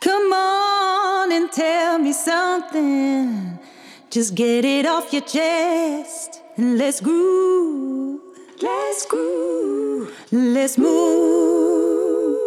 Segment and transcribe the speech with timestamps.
[0.00, 3.58] Come on and tell me something.
[4.10, 8.20] Just get it off your chest and let's groove.
[8.62, 10.12] Let's groove.
[10.30, 12.38] Let's move.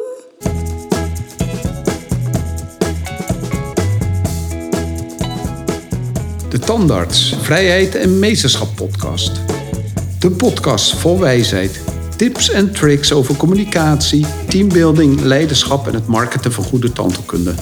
[6.50, 9.32] De Tandarts, Vrijheid en Meesterschap podcast.
[10.20, 11.82] De podcast vol wijsheid,
[12.22, 17.54] tips en tricks over communicatie, teambuilding, leiderschap en het marketen van goede tandheelkunde.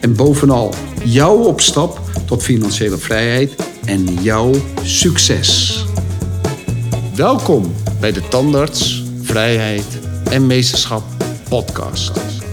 [0.00, 0.74] En bovenal
[1.04, 3.54] jouw opstap tot financiële vrijheid
[3.84, 5.84] en jouw succes.
[7.14, 9.98] Welkom bij de Tandarts, Vrijheid
[10.30, 11.02] en Meesterschap
[11.48, 12.43] podcast.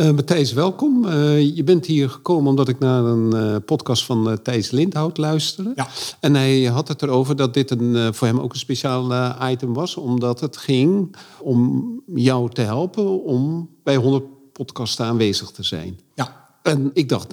[0.00, 1.04] Uh, Matthijs, welkom.
[1.04, 5.72] Uh, je bent hier gekomen omdat ik naar een uh, podcast van Thijs Lindhout luisterde.
[5.74, 5.88] Ja.
[6.20, 9.96] En hij had het erover dat dit een, voor hem ook een speciaal item was,
[9.96, 16.00] omdat het ging om jou te helpen om bij 100 podcasts aanwezig te zijn.
[16.14, 16.48] Ja.
[16.62, 17.30] En ik dacht,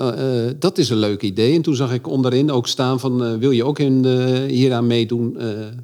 [0.60, 1.56] dat is een leuk idee.
[1.56, 4.06] En toen zag ik onderin ook staan van, wil je ook in,
[4.48, 5.38] hieraan meedoen?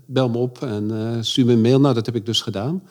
[0.05, 1.79] bel me op en stuur me een mail.
[1.79, 2.81] Nou, dat heb ik dus gedaan.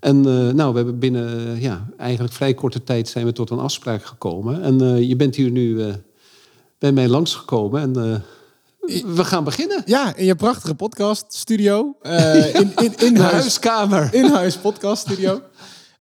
[0.00, 3.58] En uh, nou, we hebben binnen ja, eigenlijk vrij korte tijd zijn we tot een
[3.58, 4.62] afspraak gekomen.
[4.62, 5.92] En uh, je bent hier nu
[6.78, 8.22] bij mij langsgekomen en
[9.06, 9.82] we gaan beginnen.
[9.84, 11.96] Ja, in je prachtige podcast studio.
[12.52, 14.14] in, in, in huis, huiskamer.
[14.14, 15.42] In huis podcast studio.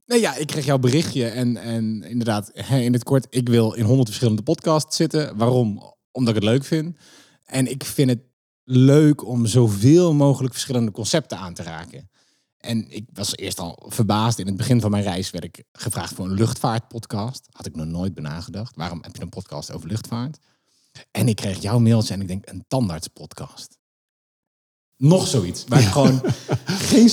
[0.06, 3.84] Nee, ja, ik kreeg jouw berichtje en, en inderdaad, in het kort, ik wil in
[3.84, 5.38] honderd verschillende podcasts zitten.
[5.38, 5.94] Waarom?
[6.12, 6.98] Omdat ik het leuk vind.
[7.46, 8.22] En ik vind het
[8.64, 12.10] leuk om zoveel mogelijk verschillende concepten aan te raken.
[12.66, 14.40] En ik was eerst al verbaasd.
[14.40, 17.48] In het begin van mijn reis werd ik gevraagd voor een luchtvaartpodcast.
[17.52, 18.76] Had ik nog nooit bij nagedacht.
[18.76, 20.38] Waarom heb je een podcast over luchtvaart?
[21.12, 23.78] En ik kreeg jouw mailtje en ik denk een tandartspodcast.
[24.98, 25.64] Nog zoiets.
[25.68, 26.22] Waar ik gewoon
[26.66, 27.10] geen...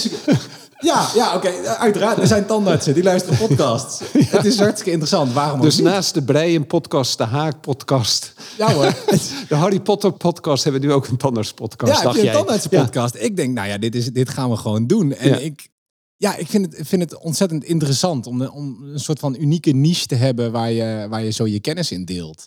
[0.83, 1.49] Ja, ja oké.
[1.79, 2.19] Uiteraard.
[2.19, 4.01] Er zijn tandartsen die luisteren podcasts.
[4.37, 5.33] Het is hartstikke interessant.
[5.33, 5.85] Waarom Dus niet?
[5.85, 8.33] naast de Breien podcast, de Haak podcast...
[8.59, 8.85] Ja hoor.
[9.49, 13.15] De Harry Potter podcast hebben we nu ook een tandartspodcast, Ja, dacht een tandartsenpodcast?
[13.15, 15.13] Ik denk, nou ja, dit, is, dit gaan we gewoon doen.
[15.15, 15.37] En Ja.
[15.37, 15.69] ik,
[16.17, 20.07] ja, ik vind het, vind het ontzettend interessant om, om een soort van unieke niche
[20.07, 22.47] te hebben waar je, waar je zo je kennis in deelt.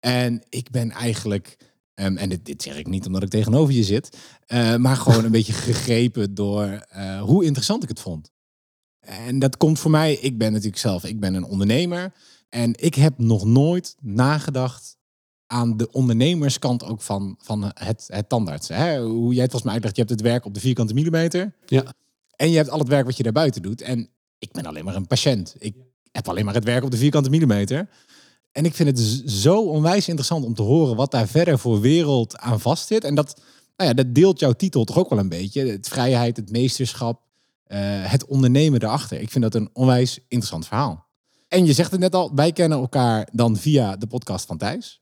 [0.00, 1.56] En ik ben eigenlijk,
[1.94, 5.24] ehm, en dit, dit zeg ik niet omdat ik tegenover je zit, eh, maar gewoon
[5.24, 8.30] een beetje gegrepen door eh, hoe interessant ik het vond.
[9.00, 12.12] En dat komt voor mij, ik ben natuurlijk zelf, ik ben een ondernemer.
[12.48, 14.96] En ik heb nog nooit nagedacht
[15.46, 18.76] aan de ondernemerskant ook van, van het, het tandartsen.
[18.76, 19.00] Hè?
[19.00, 21.54] Hoe jij het volgens mij uitlegt, je hebt het werk op de vierkante millimeter.
[21.66, 21.94] Ja.
[22.36, 23.80] En je hebt al het werk wat je daarbuiten doet.
[23.80, 25.54] En ik ben alleen maar een patiënt.
[25.58, 25.74] Ik
[26.12, 27.88] heb alleen maar het werk op de vierkante millimeter.
[28.52, 32.36] En ik vind het zo onwijs interessant om te horen wat daar verder voor wereld
[32.36, 33.04] aan vast zit.
[33.04, 33.40] En dat,
[33.76, 35.66] nou ja, dat deelt jouw titel toch ook wel een beetje.
[35.66, 37.20] Het vrijheid, het meesterschap,
[37.64, 39.20] eh, het ondernemen erachter.
[39.20, 41.06] Ik vind dat een onwijs interessant verhaal.
[41.48, 45.00] En je zegt het net al, wij kennen elkaar dan via de podcast van Thijs.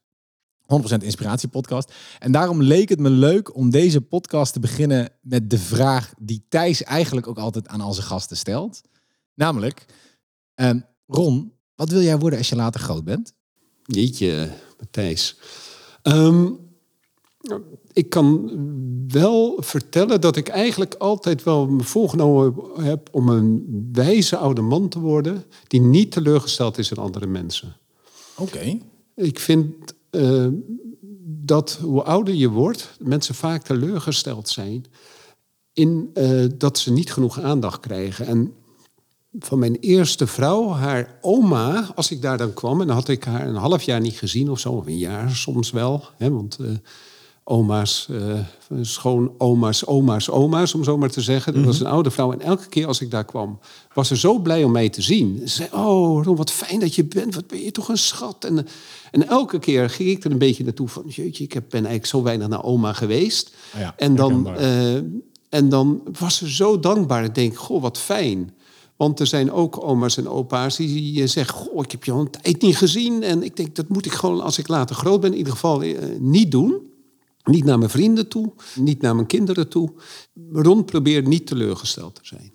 [0.67, 1.95] 100% inspiratiepodcast.
[2.19, 6.47] En daarom leek het me leuk om deze podcast te beginnen met de vraag die
[6.49, 8.81] Thijs eigenlijk ook altijd aan al zijn gasten stelt.
[9.35, 9.85] Namelijk,
[10.55, 13.33] ehm, Ron, wat wil jij worden als je later groot bent?
[13.91, 15.37] Jeetje, Matthijs.
[16.03, 16.49] Ehm,
[17.93, 18.51] ik kan
[19.09, 24.89] wel vertellen dat ik eigenlijk altijd wel me voorgenomen heb om een wijze oude man
[24.89, 27.77] te worden die niet teleurgesteld is in andere mensen.
[28.37, 28.79] Oké.
[29.15, 29.75] Ik vind
[30.11, 30.47] eh,
[31.43, 34.85] dat hoe ouder je wordt, mensen vaak teleurgesteld zijn
[35.73, 38.27] in eh, dat ze niet genoeg aandacht krijgen.
[38.27, 38.53] En
[39.39, 43.25] van mijn eerste vrouw, haar oma, als ik daar dan kwam, en dan had ik
[43.25, 46.59] haar een half jaar niet gezien of zo, of een jaar soms wel, hè, want
[46.61, 46.67] eh,
[47.45, 48.39] oma's, eh
[48.83, 51.55] schoonoma's, oma's, oma's, om zo maar te zeggen.
[51.55, 52.33] Dat was een oude vrouw.
[52.33, 53.59] En elke keer als ik daar kwam,
[53.95, 55.39] was ze zo blij om mij te zien.
[55.39, 57.35] Ze zei, oh Ron, wat fijn dat je bent.
[57.35, 58.45] Wat ben je toch een schat.
[58.45, 58.67] En,
[59.11, 61.05] en elke keer ging ik er een beetje naartoe van...
[61.07, 63.55] jeetje, ik heb- ben eigenlijk zo weinig naar oma geweest.
[63.75, 64.95] Ah ja, en, dan, eh,
[65.49, 67.25] en dan was ze zo dankbaar.
[67.25, 68.55] Ik denk, goh, wat fijn.
[69.01, 71.55] Want er zijn ook oma's en opa's die zeggen...
[71.55, 73.23] goh, ik heb je al een tijd niet gezien.
[73.23, 75.31] En ik denk, dat moet ik gewoon, als ik later groot ben...
[75.33, 76.79] in ieder geval eh, niet doen.
[77.45, 79.93] Niet naar mijn vrienden toe, niet naar mijn kinderen toe.
[80.53, 82.53] Ron probeert niet teleurgesteld te zijn.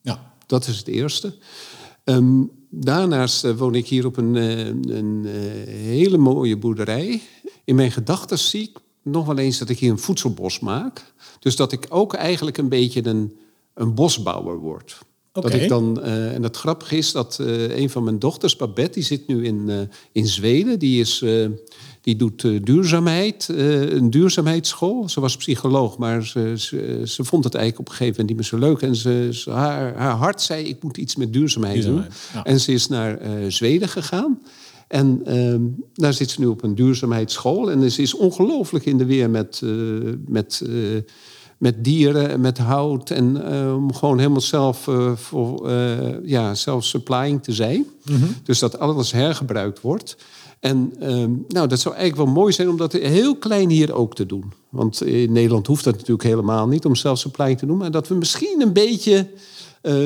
[0.00, 0.34] Ja.
[0.46, 1.34] Dat is het eerste.
[2.04, 4.66] Ehm, daarnaast eh, woon ik hier op een, eh,
[4.96, 5.24] een
[5.66, 7.22] hele mooie boerderij.
[7.64, 11.12] In mijn gedachten zie ik nog wel eens dat ik hier een voedselbos maak.
[11.38, 13.36] Dus dat ik ook eigenlijk een beetje een,
[13.74, 14.98] een bosbouwer word.
[15.42, 18.92] Dat ik dan, eh, en het grappige is dat eh, een van mijn dochters, Babette,
[18.92, 19.76] die zit nu in, eh,
[20.12, 20.78] in Zweden.
[20.78, 21.24] Die is,
[22.00, 25.08] Die doet duurzaamheid, een duurzaamheidsschool.
[25.08, 28.50] Ze was psycholoog, maar ze, ze, ze vond het eigenlijk op een gegeven moment niet
[28.52, 28.82] meer zo leuk.
[28.82, 32.40] En ze, ze- haar, haar hart zei, ik moet iets met duurzaamheid, Duurzaamheid, doen.
[32.40, 32.44] ja.
[32.44, 34.40] En ze is naar Zweden gegaan.
[34.88, 35.60] En ehm,
[35.94, 37.70] daar zit ze nu op een duurzaamheidsschool.
[37.70, 39.62] En ze is ongelooflijk in de weer met,
[40.26, 40.62] met,
[41.58, 43.10] met dieren en met hout.
[43.10, 47.86] En eh, om gewoon helemaal zelf, eh, voor, eh, ja, self-supplying te zijn.
[48.42, 50.16] Dus dat alles hergebruikt wordt.
[50.60, 54.14] En ehm, nou, dat zou eigenlijk wel mooi zijn om dat heel klein hier ook
[54.14, 54.52] te doen.
[54.68, 57.76] Want in Nederland hoeft dat natuurlijk helemaal niet om self-supplying te doen.
[57.76, 59.28] Maar dat we misschien een beetje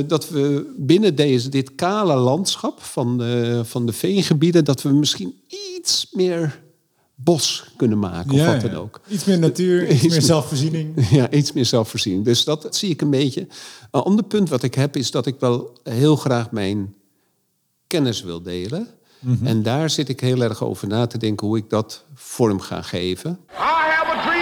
[0.07, 3.23] dat we binnen deze, dit kale landschap van,
[3.65, 5.35] van de veengebieden, dat we misschien
[5.77, 6.59] iets meer
[7.21, 8.33] bos kunnen maken.
[8.33, 9.01] Of wat dan ook.
[9.09, 10.95] Iets meer natuur, iets, Iets meer zelfvoorziening.
[11.11, 12.25] Ja, iets meer zelfvoorziening.
[12.25, 13.47] Dus dat zie ik een beetje.
[13.91, 16.95] Een ander punt wat ik heb is dat ik wel heel graag mijn
[17.87, 18.89] kennis wil delen.
[19.43, 22.83] En daar zit ik heel erg over na te denken hoe ik dat vorm ga
[22.83, 23.39] geven.
[23.51, 24.38] I have a dream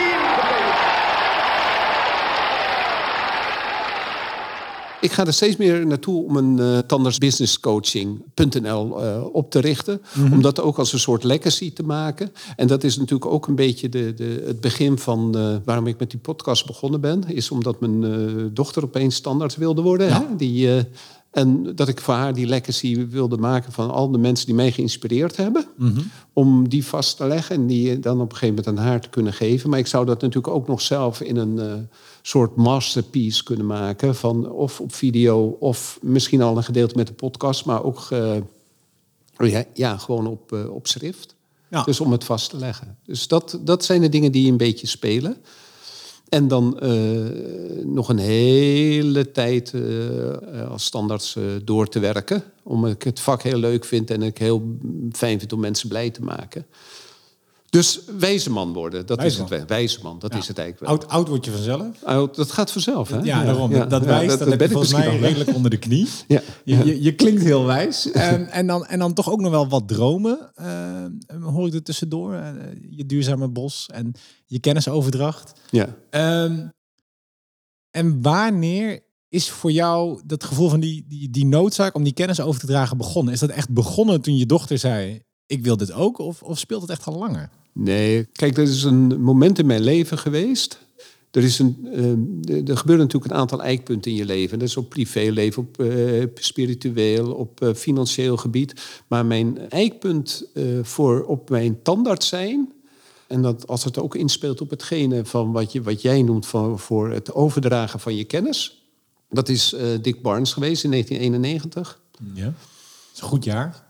[5.01, 10.03] Ik ga er steeds meer naartoe om een uh, tandartsbusinesscoaching.nl eh, op te richten.
[10.33, 12.33] Om dat ook als een soort legacy te maken.
[12.57, 15.99] En dat is natuurlijk ook een beetje de, de, het begin van eh, waarom ik
[15.99, 17.23] met die podcast begonnen ben.
[17.27, 20.13] Is omdat mijn eh, dochter opeens tandarts wilde worden.
[20.13, 20.21] Hè?
[20.37, 20.85] Die, eh,
[21.37, 24.73] en dat ik voor haar die legacy wilde maken van al de mensen die mij
[24.73, 25.67] geïnspireerd hebben.
[26.33, 29.09] Om die vast te leggen en die dan op een gegeven moment aan haar te
[29.09, 29.71] kunnen geven.
[29.71, 31.75] Maar ik zou dat natuurlijk ook nog zelf in een eh,
[32.23, 34.15] soort masterpiece kunnen maken.
[34.15, 37.65] Van, of op video of misschien al een gedeelte met de podcast.
[37.65, 38.37] Maar ook eh,
[39.39, 41.35] ja, ja, gewoon op, eh, op schrift.
[41.71, 41.83] Ja.
[41.83, 42.99] Dus om het vast te leggen.
[43.05, 45.37] Dus dat, dat zijn de dingen die een beetje spelen.
[46.29, 46.91] En dan eh,
[47.85, 52.43] nog een hele tijd eh, als standaards eh, door te werken.
[52.63, 54.77] Omdat ik het vak heel leuk vind en ik heel
[55.13, 56.67] fijn vind om mensen blij te maken.
[57.71, 59.69] Dus wijze man worden, dat Wijze is het.
[59.69, 61.01] Wijze man, dat is het eigenlijk wel.
[61.01, 62.03] Oud, oud word je vanzelf.
[62.03, 63.19] Oud, dat gaat vanzelf, hè?
[63.19, 63.73] Ja, daarom.
[63.73, 66.09] dat dat wijst, dat, heb je ben ik volgens mij al, redelijk onder de knie.
[66.29, 68.11] Ja, Je, je, je klinkt heel wijs.
[68.11, 70.51] En, en, dan, en dan toch ook nog wel wat dromen.
[70.55, 71.05] eh,
[71.43, 72.35] hoor ik er tussendoor.
[72.35, 72.51] Eh,
[72.91, 74.15] je duurzame bos en
[74.47, 75.53] je kennisoverdracht.
[75.71, 75.97] Ja.
[76.11, 76.67] Ehm,
[77.91, 82.41] en wanneer is voor jou dat gevoel van die, die, die noodzaak om die kennis
[82.41, 83.33] over te dragen begonnen?
[83.33, 86.19] Is dat echt begonnen toen je dochter zei, ik wil dit ook?
[86.19, 87.51] Of, of speelt het echt al langer?
[87.73, 90.85] Nee, kijk, er is een moment in mijn leven geweest.
[91.31, 94.59] Er, is een, eh, er gebeuren natuurlijk een aantal eikpunten in je leven.
[94.59, 99.03] Dat is op privéleven, op eh, spiritueel, op eh, financieel gebied.
[99.07, 102.73] Maar mijn eikpunt eh, voor op mijn tandarts zijn...
[103.27, 106.47] en dat als het ook inspeelt op hetgene van wat, je, wat jij noemt...
[106.47, 108.87] Van, voor het overdragen van je kennis...
[109.31, 112.01] dat is Dick Barnes geweest in 1991.
[112.35, 112.45] Ja.
[112.45, 112.55] Dat
[113.15, 113.86] is een goed jaar.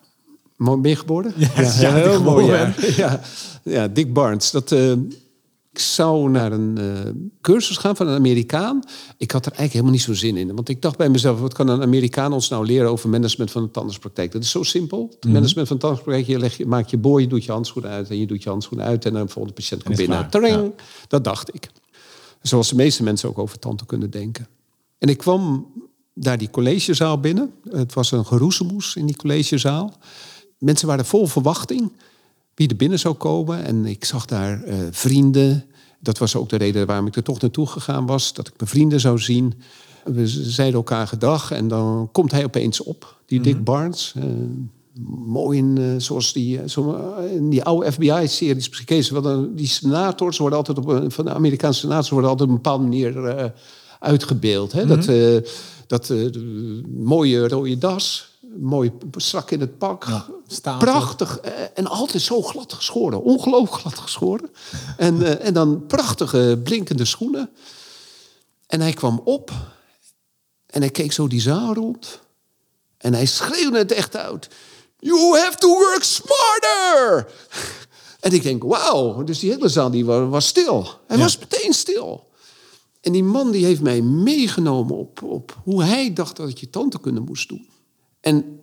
[0.57, 1.33] Mooi ben je geboren?
[1.37, 2.47] Ja, dat ik heel mooi.
[2.47, 2.75] Ja.
[2.97, 3.21] Ja,
[3.63, 4.51] ja, Dick Barnes.
[4.51, 4.93] Dat, eh,
[5.73, 7.11] ik zou naar een eh,
[7.41, 8.83] cursus gaan van een Amerikaan.
[9.17, 10.55] Ik had er eigenlijk helemaal niet zo zin in.
[10.55, 13.63] Want ik dacht bij mezelf, wat kan een Amerikaan ons nou leren over management van
[13.63, 14.33] de tandartspraktijk?
[14.33, 15.17] Dat is zo simpel.
[15.21, 17.91] Het management van de tandartspraktijk, je, leg, je maakt je boor, je doet je handschoenen
[17.91, 20.75] uit en je doet je handschoenen uit en dan de volgende patiënt komt binnen.
[21.09, 21.71] Dat dacht ik.
[22.43, 24.49] Zoals de meeste mensen ook over tanden kunnen denken.
[24.99, 25.67] En ik kwam
[26.15, 27.53] daar die collegezaal binnen.
[27.71, 29.99] Het was een geroezemoes in die collegezaal.
[30.59, 31.93] Mensen waren vol verwachting
[32.55, 33.65] wie er binnen zou komen.
[33.65, 35.65] En ik zag daar eh, vrienden.
[36.01, 38.33] Dat was ook de reden waarom ik er toch naartoe gegaan was.
[38.33, 39.55] Dat ik mijn vrienden zou zien.
[40.05, 41.51] We zeiden elkaar gedag.
[41.51, 44.13] En dan komt hij opeens op, die Dick Barnes.
[44.17, 44.25] Eh,
[45.27, 46.95] mooi in, eh, zoals die, zo,
[47.35, 49.13] in die oude FBI-series gekeken.
[49.13, 52.57] Want dan- die senators worden altijd op een, van de Amerikaanse senators worden altijd op
[52.57, 53.53] een bepaalde manier
[54.01, 54.73] uitgebeeld.
[54.73, 54.87] Hè?
[54.87, 55.37] Dat, eh,
[55.87, 56.13] dat
[56.97, 60.07] mooie rode das, mooi strak in het pak.
[60.79, 61.39] Prachtig.
[61.39, 63.23] eh, en altijd zo glad geschoren.
[63.23, 64.51] Ongelooflijk glad geschoren.
[64.97, 67.51] En, eh, en dan prachtige blinkende schoenen.
[68.67, 69.51] En hij kwam op.
[70.67, 72.21] En hij keek zo die zaal rond.
[72.99, 74.49] En hij schreeuwde het echt uit.
[74.99, 77.27] You have to work smarter!
[78.21, 79.25] En ik denk, wauw.
[79.25, 80.89] Dus die hele zaal die was, was stil.
[81.07, 81.23] Hij Ja.
[81.23, 82.29] was meteen stil.
[83.01, 87.21] En die man die heeft mij meegenomen op, op hoe hij dacht dat je tandheelkunde
[87.21, 87.69] moest doen.
[88.27, 88.61] En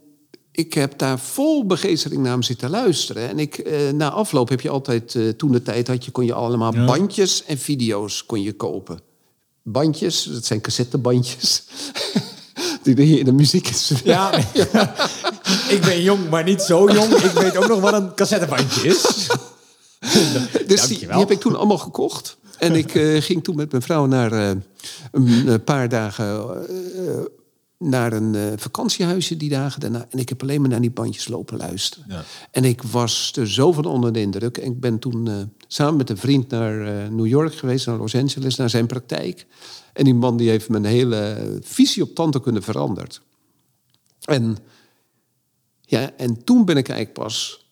[0.51, 3.29] ik heb daar vol begeestering naar hem zitten luisteren.
[3.29, 6.25] En ik, eh, na afloop heb je altijd, eh, toen de tijd had je, kon
[6.25, 6.85] je allemaal Ja.
[6.85, 8.99] bandjes en video's kon je kopen.
[9.61, 11.63] Bandjes, dat zijn cassettebandjes.
[12.83, 13.91] die hier in de muziek is.
[14.03, 14.33] Ja,
[15.69, 17.13] ik ben jong, maar niet zo jong.
[17.13, 19.05] Ik weet ook nog wat een cassettebandje is.
[20.67, 22.37] Dus die, heb ik toen allemaal gekocht.
[22.57, 24.49] En ik eh, ging toen met mijn vrouw naar eh,
[25.11, 26.25] een, een paar dagen
[26.67, 27.25] eh,
[27.83, 30.05] naar een eh, vakantiehuisje die dagen daarna.
[30.09, 32.05] En ik heb alleen maar naar die bandjes lopen luisteren.
[32.07, 32.23] Ja.
[32.51, 34.57] En ik was er zo van onder de indruk.
[34.57, 35.35] En ik ben toen eh,
[35.67, 39.45] samen met een vriend naar eh, New York geweest, naar Los Angeles, naar zijn praktijk.
[39.93, 43.21] En die man die heeft mijn hele visie op tandheelkunde veranderd.
[44.23, 44.57] En,
[45.81, 47.65] ja, en toen ben ik eigenlijk pas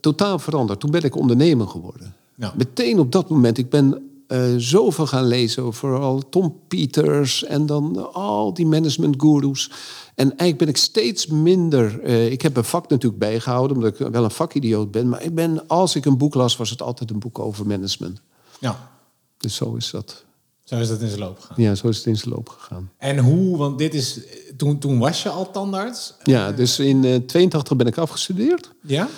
[0.00, 0.80] totaal veranderd.
[0.80, 2.14] Toen ben ik ondernemer geworden.
[2.36, 2.54] Ja.
[2.56, 3.58] Meteen op dat moment.
[3.58, 9.14] Ik ben eh, zoveel gaan lezen over vooral Tom Peters en dan al die management
[9.22, 9.70] gurus.
[10.14, 12.00] En eigenlijk ben ik steeds minder.
[12.00, 15.08] eh, ik heb een vak natuurlijk bijgehouden, omdat ik wel een vakidioot ben.
[15.08, 18.20] Maar ik ben, als ik een boek las, was het altijd een boek over management.
[18.60, 18.90] Ja,
[19.38, 20.24] Dus zo is dat.
[20.64, 21.62] zo is dat in zijn loop gegaan.
[21.62, 22.90] Ja, zo is het in zijn loop gegaan.
[22.98, 24.20] En hoe, want dit is,
[24.56, 26.14] toen, toen was je al tandarts?
[26.22, 28.70] Ja, dus in eh 82 ben ik afgestudeerd.
[28.82, 29.08] Ja?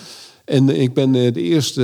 [0.46, 1.82] En ik ben eh, de eerste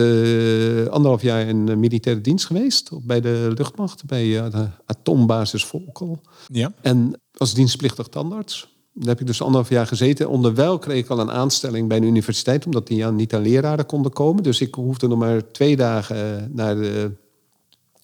[0.85, 2.91] eh, anderhalf jaar in eh, militaire dienst geweest.
[3.03, 6.21] Bij de luchtmacht, bij de atoombasis Volkel.
[6.47, 6.73] Ja.
[6.81, 8.71] En als dienstplichtig tandarts.
[8.93, 10.29] Daar heb ik dus anderhalf jaar gezeten.
[10.29, 12.65] Onderwijl kreeg ik al een aanstelling bij een universiteit...
[12.65, 14.43] omdat die niet aan leraren konden komen.
[14.43, 17.11] Dus ik hoefde nog maar twee dagen naar de,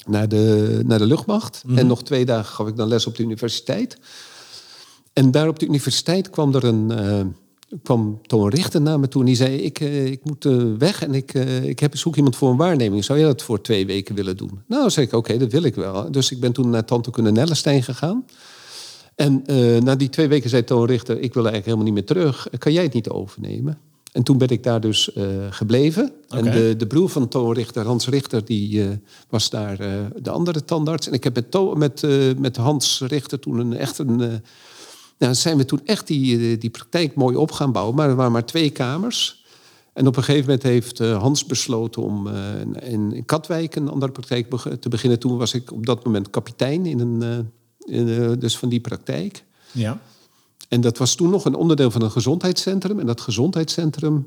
[0.07, 1.63] naar de, naar de luchtmacht.
[1.75, 3.99] En nog twee dagen gaf ik dan les op de universiteit.
[5.13, 6.91] En daar op de universiteit kwam er een...
[7.83, 9.57] kwam een richter naar me toe en die zei...
[9.57, 12.57] ik, eh, ik moet eh, weg en ik, eh, ik heb, zoek iemand voor een
[12.57, 13.05] waarneming.
[13.05, 14.61] Zou jij dat voor twee weken willen doen?
[14.67, 16.13] Nou, zei ik, oké, dat wil ik wel.
[16.13, 18.25] Dus ik ben toen naar Tante Kunne Nellestein gegaan.
[19.15, 19.43] En
[19.85, 21.21] na die twee weken zei Toon Richter...
[21.21, 22.49] ik wil eigenlijk helemaal niet meer terug.
[22.59, 23.79] Kan jij het niet overnemen?
[24.13, 25.11] En toen ben ik daar dus
[25.51, 26.13] gebleven.
[26.29, 28.45] En de, de broer van Toon Richter, Hans Richter...
[28.45, 28.85] die
[29.29, 29.77] was daar
[30.23, 31.07] de andere tandarts.
[31.07, 32.07] En ik heb met, To- met,
[32.39, 34.43] met Hans Richter toen een, echt een...
[35.19, 37.95] nou, zijn we toen echt die, eh, die praktijk mooi op gaan bouwen.
[37.95, 39.45] Maar er waren maar twee kamers.
[39.93, 44.13] En op een gegeven moment heeft eh, Hans besloten om eh, in, Katwijk een andere
[44.13, 45.19] praktijk te beginnen.
[45.19, 49.45] Toen was ik op dat moment kapitein in een, in, dus van die praktijk.
[49.73, 50.01] Ja.
[50.69, 53.01] En dat was toen nog een onderdeel van een gezondheidscentrum.
[53.01, 54.27] En dat gezondheidscentrum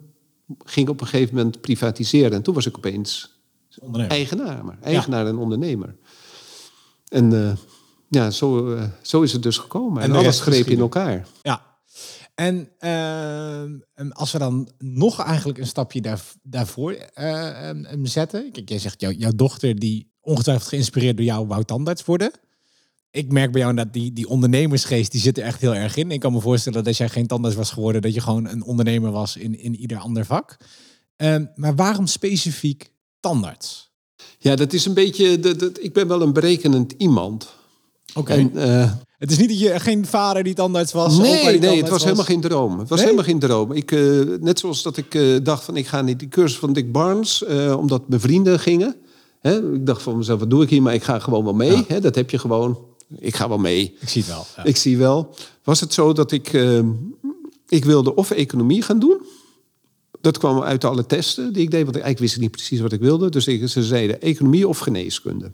[0.64, 2.32] ging op een gegeven moment privatiseren.
[2.32, 3.40] En toen was ik opeens
[3.80, 4.16] Ondernemer.
[4.16, 5.96] eigenaar, maar eigenaar en ondernemer.
[7.08, 7.58] En
[8.12, 10.04] ja, zo, eh, zo is het dus gekomen.
[10.04, 11.28] En alles greep in elkaar.
[11.42, 11.70] Ja.
[12.36, 12.70] En
[13.94, 18.52] en als we dan nog eigenlijk een stapje daar, daarvoor eh, ehm, zetten.
[18.52, 22.32] Kijk, jij zegt jou, jouw dochter die ongetwijfeld geïnspireerd door jou wou tandarts worden.
[23.12, 26.12] Ik merk bij jou dat die, die ondernemersgeest die zit er echt heel erg in.
[26.12, 28.64] Ik kan me voorstellen dat als jij geen tandarts was geworden, dat je gewoon een
[28.64, 30.58] ondernemer was in, in ieder ander vak.
[31.16, 33.92] Ehm, maar waarom specifiek tandarts?
[34.38, 35.40] Ja, dat is een beetje.
[35.40, 37.60] Dat, dat, ik ben wel een berekenend iemand.
[38.14, 38.50] Oké.
[38.56, 41.14] Eh, Het is niet dat je geen vader die tandarts was.
[41.20, 42.80] opa nee, nee, het was helemaal geen droom.
[42.80, 43.08] Het was Nee?
[43.08, 43.72] helemaal geen droom.
[43.72, 44.02] Ik, eh,
[44.40, 47.44] net zoals dat ik eh, dacht van ik ga niet die cursus van Dick Barnes,
[47.78, 48.96] omdat mijn vrienden gingen.
[49.40, 50.82] Hè, ik dacht van mezelf, wat doe ik hier?
[50.82, 51.72] Maar ik ga gewoon wel mee.
[51.72, 51.84] Ja.
[51.88, 52.78] Hè, dat heb je gewoon.
[53.18, 53.96] Ik ga wel mee.
[54.00, 54.46] Ik zie het wel.
[54.56, 54.64] ja.
[54.64, 55.36] Ik zie wel.
[55.64, 56.52] Was het zo dat ik...
[57.68, 59.22] ik wilde of economie gaan doen.
[60.22, 61.84] Dat kwam uit alle testen die ik deed.
[61.84, 63.30] Want ik eigenlijk wist ik niet precies wat ik wilde.
[63.30, 65.52] Dus ik, ze zeiden economie of geneeskunde.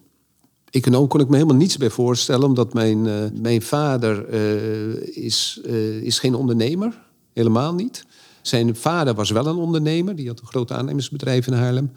[0.69, 2.45] Econoom kon ik me helemaal niets bij voorstellen.
[2.45, 7.01] Omdat mijn, eh, mijn vader eh, is, eh, is geen ondernemer.
[7.33, 8.05] Helemaal niet.
[8.41, 10.15] Zijn vader was wel een ondernemer.
[10.15, 11.91] Die had een groot aannemersbedrijf in Haarlem.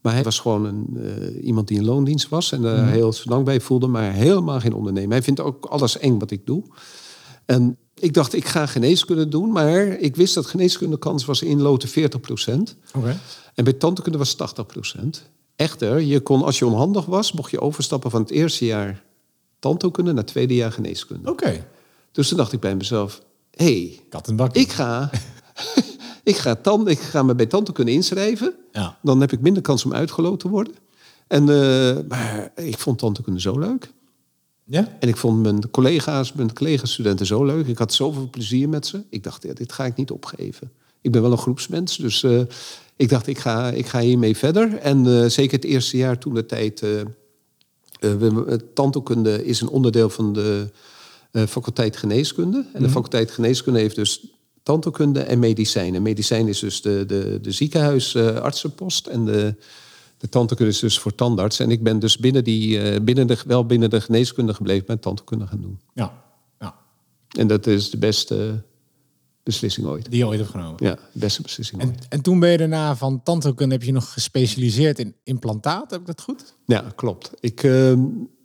[0.00, 2.52] Maar hij was gewoon een, iemand die in loondienst was.
[2.52, 3.86] En daar heel zo lang bij voelde.
[3.86, 5.10] Maar helemaal geen ondernemer.
[5.10, 6.62] Hij vindt ook alles eng wat ik doe.
[7.46, 9.52] En ik dacht, ik ga geneeskunde doen.
[9.52, 12.76] Maar ik wist dat geneeskunde kans was inloten 40 procent.
[12.94, 13.20] Oké.
[13.54, 15.30] En bij tandheelkunde was 80 procent.
[15.60, 19.02] Echter, je kon, als je onhandig was, mocht je overstappen van het eerste jaar
[19.58, 21.30] tandheelkunde naar het tweede jaar geneeskunde.
[21.30, 21.66] Oké.
[22.12, 25.10] Dus toen dacht ik bij mezelf, hé, hey, ik ga,
[26.22, 28.54] ik, ga tand, ik ga me bij tandheelkunde inschrijven.
[28.72, 28.98] Ja.
[29.02, 30.74] Dan heb ik minder kans om uitgeloot te worden.
[31.26, 33.92] En, eh, maar ik vond tandheelkunde zo leuk.
[34.64, 34.96] Ja?
[35.00, 37.66] En ik vond mijn collega's, mijn collega-studenten zo leuk.
[37.66, 39.02] Ik had zoveel plezier met ze.
[39.10, 40.70] Ik dacht, ja, dit ga ik niet opgeven.
[41.00, 42.40] Ik ben wel een groepsmens, dus eh,
[43.00, 44.76] ik dacht, ik ga, ik ga hiermee verder.
[44.78, 46.82] En eh, zeker het eerste jaar toen de tijd...
[46.82, 50.66] eh, tandheelkunde is een onderdeel van de
[51.48, 52.66] faculteit geneeskunde.
[52.72, 54.26] En de faculteit geneeskunde heeft dus
[54.62, 56.02] tandheelkunde en medicijnen.
[56.02, 59.06] Medicijn is dus de, de, de ziekenhuisartsenpost.
[59.06, 59.54] en de,
[60.18, 61.58] de tandheelkunde is dus voor tandarts.
[61.58, 64.84] En ik ben dus binnen die, binnen de, wel binnen de geneeskunde gebleven...
[64.86, 65.80] met tandheelkunde gaan doen.
[65.94, 66.22] Ja.
[66.58, 66.74] ja.
[67.38, 68.62] En dat is de beste
[69.42, 70.10] beslissing ooit.
[70.10, 70.76] Die je ooit hebt genomen.
[70.76, 72.06] Ja, beste beslissing En, ooit.
[72.08, 75.90] en toen ben je daarna van tandheelkunde heb je nog gespecialiseerd in implantaat.
[75.90, 76.54] Heb ik dat goed?
[76.66, 77.30] Ja, klopt.
[77.40, 78.00] Ik, ehm,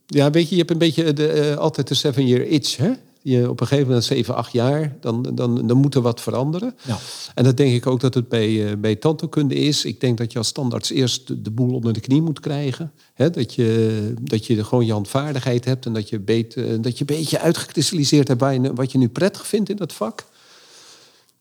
[0.06, 2.92] ja, weet je, je hebt een beetje de, eh, altijd de seven-year itch, hè?
[3.22, 6.76] Je, op een gegeven moment, 7, 8 jaar, dan, dan, dan moet er wat veranderen.
[6.88, 6.98] Ja.
[7.36, 9.86] En dat denk ik ook dat het bij, eh, bij tandheelkunde is.
[9.86, 12.92] Ik denk dat je als standaards eerst de, de boel onder de knie moet krijgen.
[13.14, 16.98] Hè, dat, je, dat je gewoon je handvaardigheid hebt en dat je, beet, eh, dat
[16.98, 20.26] je een beetje uitgekristalliseerd hebt waar je, wat je nu prettig vindt in dat vak.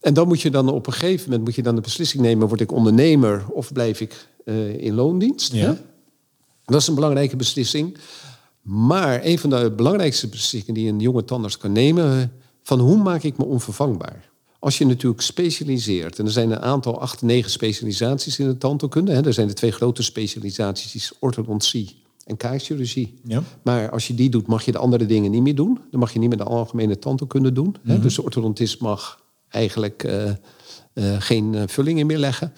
[0.05, 2.49] En dan moet je dan op een gegeven moment moet je dan de beslissing nemen:
[2.49, 5.53] word ik ondernemer of blijf ik eh, in loondienst?
[5.53, 5.67] Ja.
[5.67, 5.75] Hè?
[6.65, 7.97] Dat is een belangrijke beslissing.
[8.63, 12.27] Maar een van de belangrijkste beslissingen die een jonge tandarts kan nemen, eh,
[12.63, 14.31] van hoe maak ik me onvervangbaar?
[14.59, 19.13] Als je natuurlijk specialiseert, en er zijn een aantal, acht, negen specialisaties in de tandheelkunde.
[19.13, 23.15] Hè, er zijn de twee grote specialisaties, die is orthodontie en kaakchirurgie.
[23.25, 23.43] Ja.
[23.63, 25.79] Maar als je die doet, mag je de andere dingen niet meer doen.
[25.91, 27.77] Dan mag je niet meer de algemene tandheelkunde doen.
[27.83, 28.01] Hè?
[28.01, 29.23] Dus de orthodontist mag
[29.55, 30.35] eigenlijk eh, eh,
[31.19, 32.53] geen eh, vullingen meer leggen.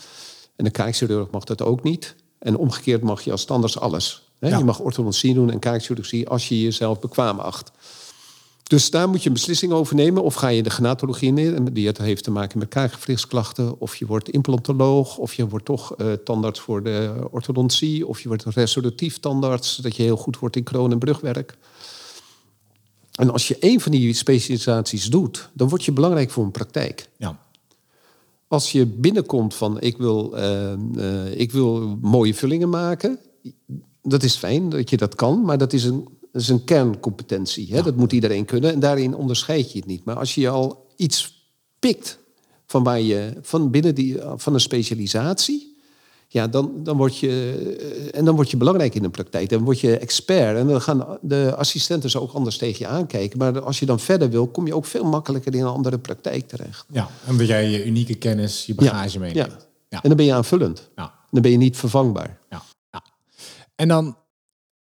[0.57, 2.15] En de kaakchirurg mag dat ook niet.
[2.39, 4.23] En omgekeerd mag je als standaards alles.
[4.39, 4.49] Hè?
[4.49, 4.59] Ja.
[4.59, 7.73] Je mag orthodontie doen en kaakchirurgie als je jezelf bekwaam acht.
[8.69, 10.23] Dus daar moet je een beslissing over nemen.
[10.23, 13.81] Of ga je de gnatologie in, die het heeft te maken met kaakgewrichtsklachten.
[13.81, 15.19] Of je wordt implantoloog.
[15.19, 18.07] Of je wordt toch eh, tandarts voor de orthodontie.
[18.07, 19.77] Of je wordt een restauratief tandarts.
[19.77, 21.57] Dat je heel goed wordt in kroon- en brugwerk.
[23.17, 27.09] En als je één van die specialisaties doet, dan word je belangrijk voor een praktijk.
[27.17, 27.45] Ja.
[28.49, 33.19] Als je binnenkomt van ik wil, eh, eh, ik wil mooie vullingen maken,
[34.03, 37.75] dat is fijn dat je dat kan, maar dat is een, dat is een kerncompetentie.
[37.75, 37.83] Hè?
[37.83, 40.05] Dat moet iedereen kunnen en daarin onderscheid je het niet.
[40.05, 41.45] Maar als je al iets
[41.79, 42.19] pikt
[42.67, 45.76] van, waar je, van binnen die, van een specialisatie,
[46.29, 47.53] ja, dan, dan, word je,
[48.11, 49.49] eh, en dan word je belangrijk in de praktijk.
[49.49, 50.57] Dan word je expert.
[50.57, 53.39] En dan gaan de assistenten zo ook anders tegen je aankijken.
[53.39, 56.49] Maar als je dan verder wil, kom je ook veel makkelijker in een andere praktijk
[56.49, 56.87] terecht.
[56.93, 57.09] ja.
[57.27, 59.51] En dat jij je unieke kennis, je bagage meeneemt.
[59.51, 59.67] Ja.
[59.89, 60.03] Ja.
[60.03, 60.91] En dan ben je aanvullend.
[60.97, 61.15] Ja.
[61.31, 62.39] Dan ben je niet vervangbaar.
[62.51, 63.03] Ja, ja.
[63.75, 64.17] En dan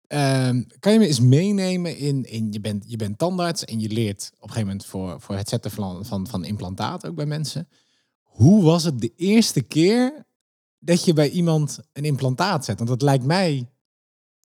[0.06, 3.88] ehm, kan je me eens meenemen in, in je, bent, je bent tandarts en je
[3.88, 7.26] leert op een gegeven moment voor, voor het zetten van, van, van implantaat ook bij
[7.26, 7.68] mensen.
[8.22, 10.25] Hoe was het de eerste keer
[10.86, 12.76] dat je bij iemand een implantaat zet?
[12.76, 13.68] Want dat lijkt mij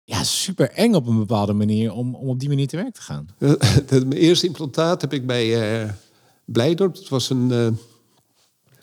[0.05, 3.03] ja, super eng op een bepaalde manier om, om op die manier te werk te
[3.03, 3.29] gaan.
[3.91, 5.91] Mijn eerste implantaat heb ik bij eh
[6.45, 6.95] Blijdorp.
[6.95, 7.69] Het was een, eh,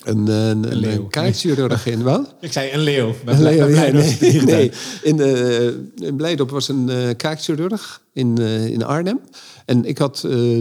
[0.03, 2.25] een, eh, een, een, kaakchirurg in wel.
[2.39, 3.13] Ik zei een leeuw.
[3.25, 4.71] Een leeuw, ja, nee, nee.
[5.01, 5.65] In, eh
[5.95, 9.19] in Blijdorp was een eh kaakchirurg in, in Arnhem.
[9.65, 10.57] En ik had, eh,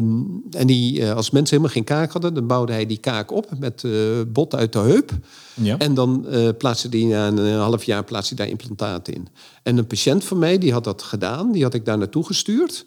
[0.51, 3.85] en die, als mensen helemaal geen kaak hadden, dan bouwde hij die kaak op met
[4.29, 5.13] bot uit de heup.
[5.55, 5.79] Ja.
[5.79, 6.27] En dan
[6.59, 9.29] plaatste hij na een half jaar plaatste daar implantaten in.
[9.63, 12.85] En een patiënt van mij, die had dat gedaan, die had ik daar naartoe gestuurd.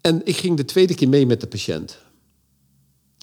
[0.00, 1.98] En ik ging de tweede keer mee met de patiënt.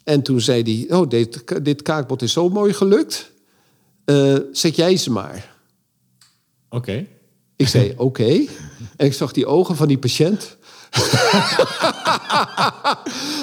[0.04, 3.32] En toen zei hij, oh, dit, dit kaakbot is zo mooi gelukt.
[4.06, 5.56] Eh, zet jij ze maar.
[6.70, 7.08] Oké.
[7.56, 8.46] Ik zei, oké.
[8.96, 10.58] En ik zag die ogen van die patiënt.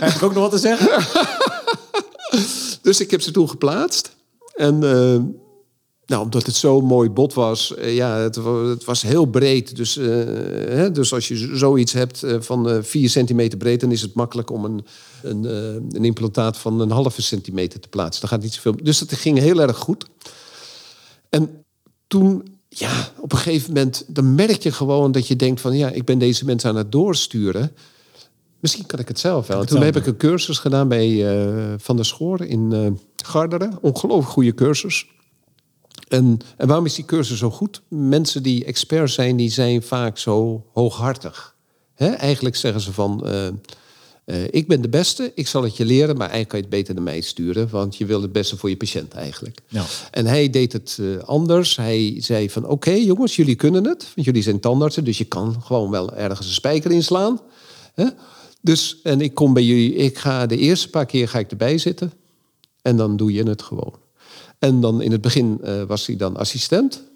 [0.00, 0.88] Heb ik ook nog wat te zeggen?
[2.82, 4.16] Dus ik heb ze toen geplaatst.
[4.54, 5.20] En eh,
[6.10, 9.76] nou, omdat het zo mooi bot was, eh, ja, het, het was heel breed.
[9.76, 10.06] Dus, eh,
[10.68, 14.14] hè, dus als je zoiets hebt eh, van eh 4 centimeter breed, dan is het
[14.14, 14.84] makkelijk om een,
[15.22, 15.44] een,
[15.94, 18.20] een implantaat van een halve centimeter te plaatsen.
[18.20, 18.76] Dan gaat niet zoveel.
[18.82, 20.06] Dus dat ging heel erg goed.
[21.28, 21.64] En
[22.06, 25.90] toen, ja, op een gegeven moment, dan merk je gewoon dat je denkt van, ja,
[25.90, 27.72] ik ben deze mensen aan het doorsturen.
[28.60, 29.64] Misschien kan ik het zelf wel.
[29.64, 31.24] Toen heb ik een cursus gedaan bij
[31.78, 33.78] Van der Schoor in Garderen.
[33.80, 35.06] Ongelooflijk goede cursus.
[36.10, 37.82] En, en waarom is die cursus zo goed?
[37.88, 41.56] Mensen die expert zijn, die zijn vaak zo hooghartig.
[41.96, 43.26] Eigenlijk zeggen ze van...
[43.26, 43.46] eh,
[44.24, 46.16] eh, ik ben de beste, ik zal het je leren...
[46.16, 47.68] maar eigenlijk kan je het beter naar mij sturen...
[47.68, 49.58] want je wil het beste voor je patiënt eigenlijk.
[49.68, 49.84] Ja.
[50.10, 51.76] En hij deed het eh, anders.
[51.76, 54.12] Hij zei van, oké jongens, jullie kunnen het.
[54.14, 57.40] Want jullie zijn tandartsen, dus je kan gewoon wel ergens een spijker inslaan.
[57.94, 58.06] Hè?
[58.60, 61.78] Dus, en ik kom bij jullie, ik ga de eerste paar keer ga ik erbij
[61.78, 62.12] zitten.
[62.82, 63.94] En dan doe je het gewoon.
[64.60, 67.08] En dan in het begin eh, was hij dan assistent.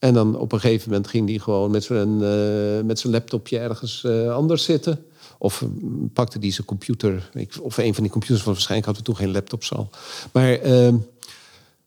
[0.00, 3.58] En dan op een gegeven moment ging hij gewoon met zijn, eh, met zijn laptopje
[3.58, 5.04] ergens eh, anders zitten.
[5.38, 5.64] Of
[6.12, 7.30] pakte hij zijn computer.
[7.34, 9.90] Ik, of een van die computers, want waarschijnlijk hadden we toen geen laptops al.
[10.32, 10.96] Maar, ehm,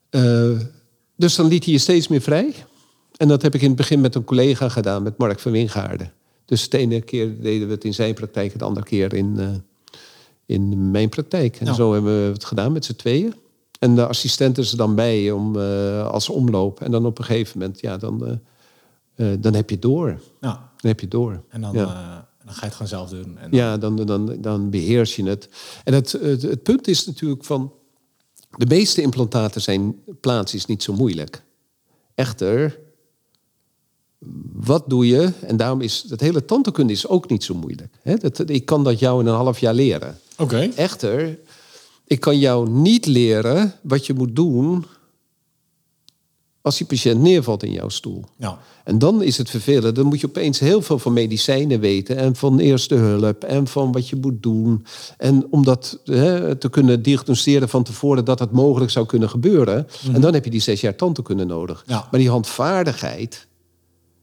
[0.09, 0.59] eh,
[1.15, 2.53] dus dan liet hij je steeds meer vrij.
[3.17, 6.13] En dat heb ik in het begin met een collega gedaan, met Mark van Wingaarden.
[6.45, 9.63] Dus de ene keer deden we het in zijn praktijk, de andere keer in,
[10.45, 11.59] in mijn praktijk.
[11.59, 11.73] En Ja.
[11.73, 13.33] zo hebben we het gedaan met z'n tweeën.
[13.83, 16.81] En de assistent is er dan bij om, eh, als omloop.
[16.81, 18.25] En dan op een gegeven moment, ja, dan,
[19.15, 20.05] eh, eh, dan heb je door.
[20.39, 21.43] Nou, Dan heb je door.
[21.49, 21.83] en dan, Ja.
[22.45, 23.37] dan ga je het gewoon zelf doen.
[23.37, 25.49] En dan- Ja, dan, dan, dan beheers je het.
[25.83, 27.71] En het, het, het punt is natuurlijk van...
[28.57, 31.43] De meeste implantaten zijn plaats is niet zo moeilijk.
[32.15, 32.79] Echter,
[34.53, 35.31] wat doe je?
[35.41, 37.97] En daarom is dat hele tandheelkunde is ook niet zo moeilijk.
[38.01, 38.15] Hè?
[38.15, 40.19] Dat, ik kan dat jou in een half jaar leren.
[40.37, 40.69] Oké.
[40.75, 41.39] Echter,
[42.05, 44.85] ik kan jou niet leren wat je moet doen
[46.63, 48.23] als die patiënt neervalt in jouw stoel.
[48.37, 48.59] Ja.
[48.83, 49.95] En dan is het vervelend.
[49.95, 52.17] Dan moet je opeens heel veel van medicijnen weten.
[52.17, 53.43] En van eerste hulp.
[53.43, 54.85] En van wat je moet doen.
[55.17, 59.87] En om dat hè, te kunnen diagnosticeren van tevoren dat het mogelijk zou kunnen gebeuren.
[60.13, 61.83] En dan heb je die zes jaar tandheelkunde nodig.
[61.87, 62.07] Ja.
[62.11, 63.47] Maar die handvaardigheid,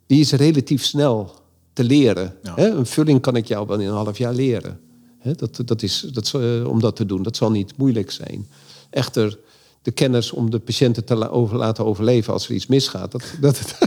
[0.06, 1.34] die is relatief snel
[1.72, 2.34] te leren.
[2.42, 2.52] Ja.
[2.54, 4.80] Hè, een vulling kan ik jou wel in een half jaar leren.
[5.22, 8.48] Dat, dat is, dat, eh, om dat te doen, dat zal niet moeilijk zijn.
[8.90, 9.38] Echter,
[9.82, 13.10] de kennis om de patiënten te la- over, laten overleven als er iets misgaat.
[13.12, 13.60] Dat, dat,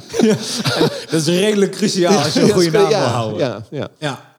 [1.11, 3.39] Dat is redelijk cruciaal als je een goede naam wil ja, houden.
[3.39, 3.89] Ja, ja.
[3.99, 4.31] Ja.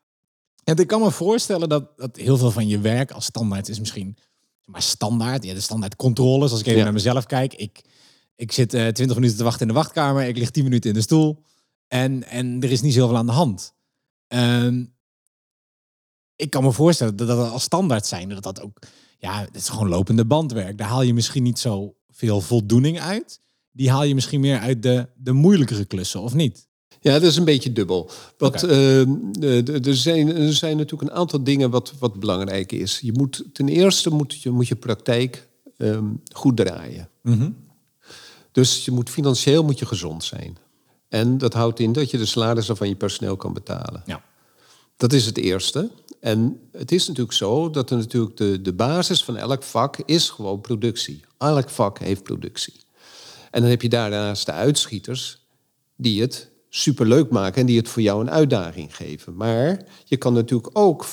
[0.65, 3.79] En ik kan me voorstellen dat, dat heel veel van je werk als standaard is
[3.79, 4.17] misschien
[4.65, 5.45] maar standaard.
[5.45, 6.51] Ja, de standaard controles.
[6.51, 6.85] Als ik even Ja.
[6.85, 7.55] naar mezelf kijk.
[7.55, 7.81] Ik,
[8.37, 10.27] ik zit eh 20 minuten te wachten in de wachtkamer.
[10.27, 11.43] Ik lig 10 minuten in de stoel.
[11.89, 13.75] En, en er is niet zoveel aan de hand.
[14.29, 14.85] Ehm,
[16.45, 18.29] ik kan me voorstellen dat dat als standaard zijn.
[18.29, 18.79] Dat dat ook...
[19.19, 20.79] Ja, het is gewoon lopende bandwerk.
[20.79, 23.41] Daar haal je misschien niet zo veel voldoening uit.
[23.73, 26.69] Die haal je misschien meer uit de, de moeilijkere klussen, of niet?
[27.01, 28.11] Ja, dat is een beetje dubbel.
[28.39, 33.01] Want eh, eh, er, zijn, er zijn natuurlijk een aantal dingen wat, wat belangrijk is.
[33.01, 37.09] Je moet, ten eerste moet je, moet je praktijk ehm, goed draaien.
[38.53, 40.57] Dus je moet, financieel moet je gezond zijn.
[41.09, 44.03] En dat houdt in dat je de salarissen van je personeel kan betalen.
[44.07, 44.23] Ja.
[44.97, 45.91] Dat is het eerste.
[46.25, 50.31] En het is natuurlijk zo dat er natuurlijk de, de basis van elk vak is
[50.31, 51.25] gewoon productie.
[51.39, 52.75] Elk vak heeft productie.
[53.51, 55.47] En dan heb je daarnaast de uitschieters
[55.97, 59.37] die het superleuk maken en die het voor jou een uitdaging geven.
[59.37, 61.07] Maar je kan natuurlijk ook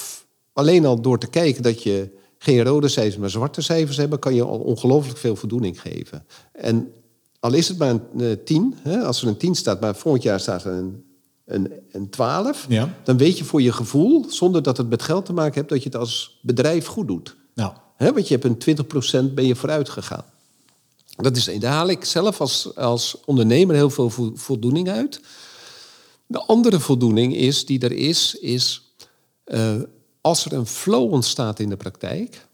[0.53, 4.35] alleen al door te kijken dat je geen rode cijfers, maar zwarte cijfers hebben, kan
[4.35, 6.25] je al ongelooflijk veel voldoening geven.
[6.51, 6.93] En
[7.39, 10.23] al is het maar een eh, 10, hè, als er een 10 staat, maar volgend
[10.23, 11.10] jaar staat er een,
[11.53, 12.93] een, een 12, Ja.
[13.03, 15.83] dan weet je voor je gevoel, zonder dat het met geld te maken heeft, dat
[15.83, 17.35] je het als bedrijf goed doet.
[17.55, 20.23] Nou, Hè, want je hebt een 20% ben je vooruit gegaan.
[21.15, 25.21] Dat is, daar haal ik zelf als, als ondernemer heel veel vo- voldoening uit.
[26.27, 28.81] De andere voldoening is, die er is, is
[29.43, 29.75] eh,
[30.21, 32.47] als er een flow ontstaat in de praktijk.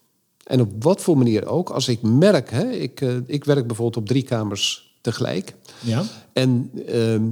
[0.44, 1.70] En op wat voor manier ook.
[1.70, 5.56] Als ik merk, hè, ik, eh, ik werk bijvoorbeeld op drie kamers tegelijk.
[5.80, 6.04] ja.
[6.34, 7.24] En ehm,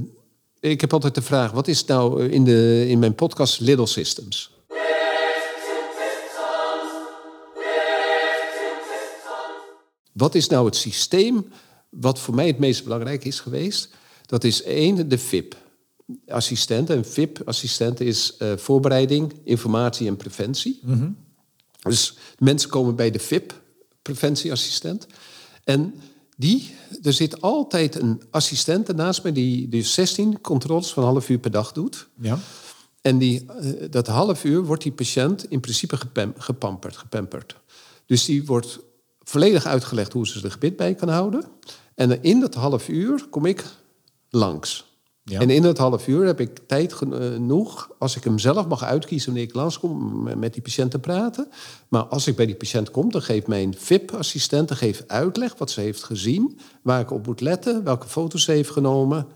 [0.70, 3.86] ik heb altijd de vraag, wat is nou eh, in, de, in mijn podcast Little
[3.86, 4.54] Systems?
[10.12, 11.46] Wat is nou het systeem
[11.88, 13.88] wat voor mij het meest belangrijk is geweest?
[14.26, 15.56] Dat is één, de VIP.
[16.28, 16.90] Assistent.
[16.90, 20.80] En VIP-assistent is eh, voorbereiding, informatie en preventie.
[21.82, 23.62] Dus mensen komen bij de VIP,
[24.02, 25.06] preventieassistent.
[25.64, 25.94] En
[26.36, 31.28] die, er zit altijd een assistent ernaast mij die, die 16 controles van een half
[31.28, 32.08] uur per dag doet.
[32.20, 32.38] Ja.
[33.00, 37.56] En die, eh, dat half uur wordt die patiënt in principe gepam- gepamperd, gepamperd.
[38.06, 38.78] Dus die wordt
[39.22, 41.44] volledig uitgelegd hoe ze er gebit bij kan houden.
[41.94, 43.64] En in dat half uur kom ik
[44.30, 44.84] langs.
[45.32, 49.28] En in dat half uur heb ik tijd genoeg, als ik hem zelf mag uitkiezen
[49.28, 51.48] wanneer ik langskom, met die patiënt te praten.
[51.88, 54.72] Maar als ik bij die patiënt kom, dan geeft mijn VIP-assistent
[55.06, 59.26] uitleg wat ze heeft gezien, waar ik op moet letten, welke foto's ze heeft genomen.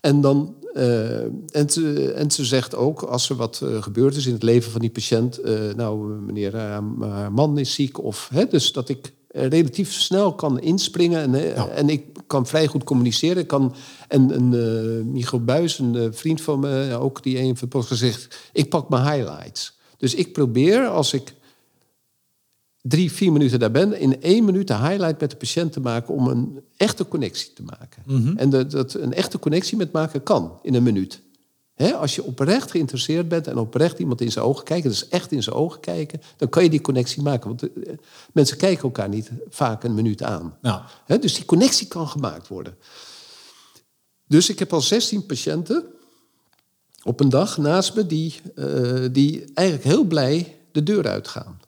[0.00, 4.26] En, dan, eh, en, ze, en ze zegt ook, als er wat eh, gebeurd is
[4.26, 5.38] in het leven van die patiënt...
[5.38, 8.02] eh, nou, meneer, eh, haar man is ziek.
[8.02, 11.22] Of, hè, dus dat ik eh, relatief snel kan inspringen.
[11.22, 13.36] En, eh, en ik kan vrij goed communiceren.
[13.42, 13.74] Ik kan,
[14.08, 18.50] en eh Michiel Buis, een eh, vriend van me, ook die een van podcast gezegd...
[18.52, 19.78] ik pak mijn highlights.
[19.96, 21.34] Dus ik probeer, als ik
[22.82, 26.14] drie, vier minuten daar ben, in één minuut de highlight met de patiënt te maken
[26.14, 28.02] om een echte connectie te maken.
[28.36, 31.22] En dat, dat een echte connectie met maken kan in een minuut.
[31.76, 35.42] Als je oprecht geïnteresseerd bent en oprecht iemand in zijn ogen kijkt, dus echt in
[35.42, 37.48] zijn ogen kijken, dan kan je die connectie maken.
[37.48, 37.92] Want eh,
[38.32, 40.58] mensen kijken elkaar niet vaak een minuut aan.
[41.20, 42.76] Dus die connectie kan gemaakt worden.
[44.26, 45.84] Dus ik heb al 16 patiënten
[47.02, 51.60] op een dag naast me die, eh, die eigenlijk heel blij de deur uitgaan.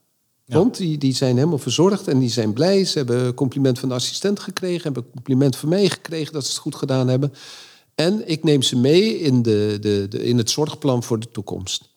[0.47, 2.85] Want die, die zijn helemaal verzorgd en die zijn blij.
[2.85, 6.59] Ze hebben compliment van de assistent gekregen, hebben compliment van mij gekregen dat ze het
[6.59, 7.33] goed gedaan hebben.
[7.99, 11.95] En ik neem ze mee in, de, de, de, in het zorgplan voor de toekomst.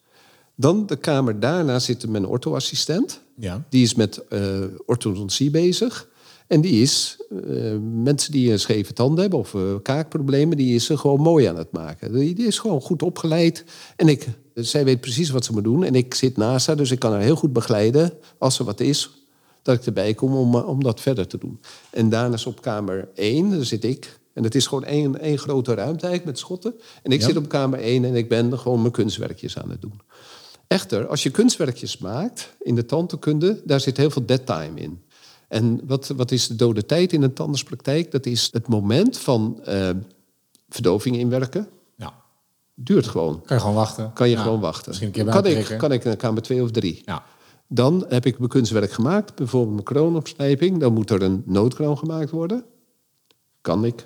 [0.56, 3.22] Dan de kamer daarna zit mijn orthoassistent.
[3.36, 3.66] Ja.
[3.70, 6.10] Die is met eh orthodontie bezig.
[6.48, 10.86] En die is eh, mensen die een scheve tanden hebben of eh, kaakproblemen, die is
[10.86, 12.14] ze gewoon mooi aan het maken.
[12.14, 13.66] Die, die is gewoon goed opgeleid.
[13.96, 15.84] En ik, zij weet precies wat ze moet doen.
[15.84, 18.80] En ik zit naast haar, dus ik kan haar heel goed begeleiden als er wat
[18.80, 19.26] is.
[19.62, 21.60] Dat ik erbij kom om, om dat verder te doen.
[21.90, 25.74] En daarnaast op kamer 1, daar zit ik En het is gewoon één, één grote
[25.74, 26.74] ruimte eigenlijk met schotten.
[27.04, 27.26] En ik Ja.
[27.28, 30.02] zit op kamer 1 en ik ben gewoon mijn kunstwerkjes aan het doen.
[30.68, 35.02] Echter, als je kunstwerkjes maakt in de tandheelkunde, daar zit heel veel dead time in.
[35.48, 38.12] En wat, wat is de dode tijd in een tandartspraktijk?
[38.12, 39.90] Dat is het moment van eh,
[40.70, 41.68] verdoving inwerken.
[41.96, 42.14] Ja.
[42.76, 43.42] Duurt gewoon.
[43.46, 44.14] Kan je gewoon wachten.
[44.14, 44.42] Kan je Ja.
[44.42, 44.88] gewoon wachten.
[44.88, 47.02] Misschien een keer kan, ik, kan ik naar kamer 2 of 3.
[47.06, 47.24] Ja.
[47.68, 50.80] Dan heb ik mijn kunstwerk gemaakt, bijvoorbeeld mijn kroonopslijping.
[50.80, 52.64] Dan moet er een noodkroon gemaakt worden.
[53.62, 54.06] Kan ik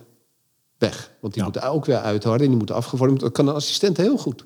[0.87, 1.11] weg.
[1.19, 1.49] Want die Ja.
[1.49, 4.45] moet ook weer uitharden en die moet afgevormd Dat kan een assistent heel goed.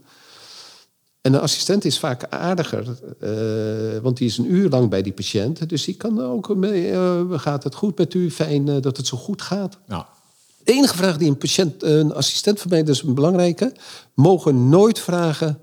[1.21, 5.13] En de assistent is vaak aardiger, eh, want die is een uur lang bij die
[5.13, 5.69] patiënt.
[5.69, 8.31] Dus die kan ook mee, eh, gaat het goed met u?
[8.31, 9.77] Fijn eh, dat het zo goed gaat.
[9.87, 10.07] Ja.
[10.63, 13.73] De enige vraag die een patiënt, een assistent van mij, dat is een belangrijke,
[14.13, 15.59] mogen nooit vragen: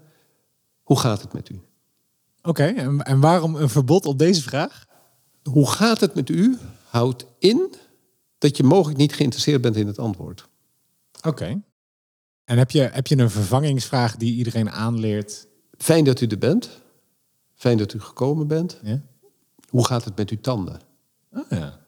[0.82, 1.60] hoe gaat het met u?
[2.42, 4.84] Oké, en, en waarom een verbod op deze vraag?
[5.42, 6.58] Hoe gaat het met u?
[6.88, 7.74] Houdt in
[8.38, 10.48] dat je mogelijk niet geïnteresseerd bent in het antwoord.
[11.26, 11.62] Oké.
[12.44, 15.46] En heb je, heb je een vervangingsvraag die iedereen aanleert?
[15.78, 16.70] Fijn dat u er bent.
[17.54, 18.80] Fijn dat u gekomen bent.
[18.82, 19.00] Ja.
[19.68, 20.80] Hoe gaat het met uw tanden?
[21.32, 21.78] Oh, ja.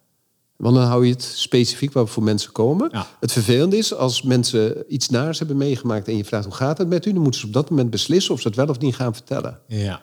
[0.57, 2.88] Want dan hou je het specifiek waar voor mensen komen.
[2.92, 3.07] Ja.
[3.20, 6.09] Het vervelende is, als mensen iets naars hebben meegemaakt...
[6.09, 7.12] en je vraagt hoe gaat het met u...
[7.12, 9.61] dan moeten ze op dat moment beslissen of ze het wel of niet gaan vertellen.
[9.66, 10.01] Ja.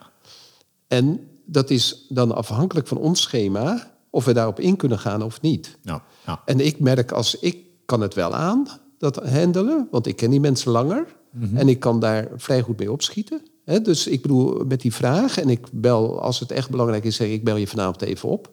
[0.87, 3.91] En dat is dan afhankelijk van ons schema...
[4.09, 5.77] of we daarop in kunnen gaan of niet.
[5.83, 6.41] Nou, ja.
[6.45, 10.39] En ik merk als ik kan het wel aan, dat handelen, want ik ken die
[10.39, 11.15] mensen langer
[11.53, 13.41] en ik kan daar vrij goed mee opschieten.
[13.83, 17.27] Dus ik bedoel, met die vraag, en ik bel, als het echt belangrijk is, zeg
[17.27, 18.49] ik, ik bel je vanavond even op.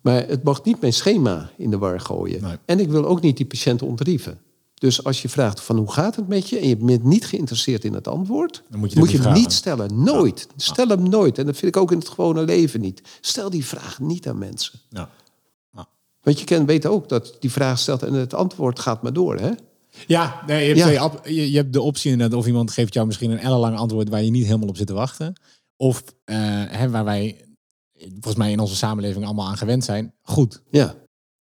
[0.00, 2.42] Maar het mag niet mijn schema in de war gooien.
[2.42, 2.56] Nee.
[2.64, 4.38] En ik wil ook niet die patiënt ontrieven.
[4.74, 7.84] Dus als je vraagt van hoe gaat het met je en je bent niet geïnteresseerd
[7.84, 10.02] in het antwoord, Dan moet je niet hem niet stellen.
[10.02, 10.48] Nooit.
[10.56, 11.38] Stel hem nooit.
[11.38, 13.02] En dat vind ik ook in het gewone leven niet.
[13.20, 14.80] Stel die vraag niet aan mensen.
[14.90, 15.10] ja.
[16.26, 19.36] Want je kan weten ook dat die vraag stelt en het antwoord gaat maar door.
[19.38, 19.50] Hè?
[20.06, 20.84] Ja, nee, je, hebt Ja.
[20.86, 24.08] twee op- je, hebt de optie inderdaad of iemand geeft jou misschien een ellenlang antwoord
[24.08, 25.32] waar je niet helemaal op zit te wachten.
[25.76, 26.36] Of eh,
[26.68, 27.44] hè, waar wij
[27.98, 30.14] volgens mij in onze samenleving allemaal aan gewend zijn.
[30.22, 30.94] Goed, Ja,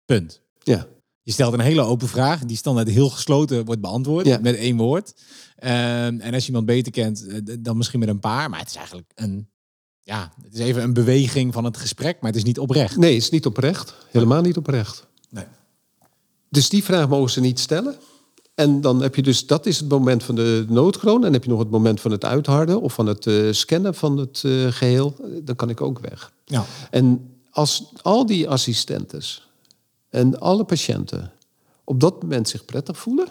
[0.04, 0.40] punt.
[0.62, 0.86] ja.
[1.22, 4.38] Je stelt een hele open vraag die standaard heel gesloten wordt beantwoord Ja.
[4.42, 5.14] met één woord.
[5.56, 8.50] Ehm, en als je iemand beter kent, eh, dan misschien met een paar.
[8.50, 9.48] Maar het is eigenlijk een,
[10.02, 12.96] ja, het is even een beweging van het gesprek, maar het is niet oprecht.
[12.96, 13.94] Nee, het is niet oprecht.
[14.10, 15.06] Helemaal niet oprecht.
[15.30, 15.44] Nee.
[16.48, 17.96] Dus die vraag mogen ze niet stellen.
[18.54, 21.14] En dan heb je dus, dat is het moment van de noodkroon.
[21.16, 23.94] En dan heb je nog het moment van het uitharden of van het eh, scannen
[23.94, 25.16] van het eh, geheel.
[25.42, 26.32] Dan kan ik ook weg.
[26.44, 26.64] Ja.
[26.90, 29.48] En als al die assistentes
[30.08, 31.32] en alle patiënten
[31.84, 33.28] op dat moment zich prettig voelen,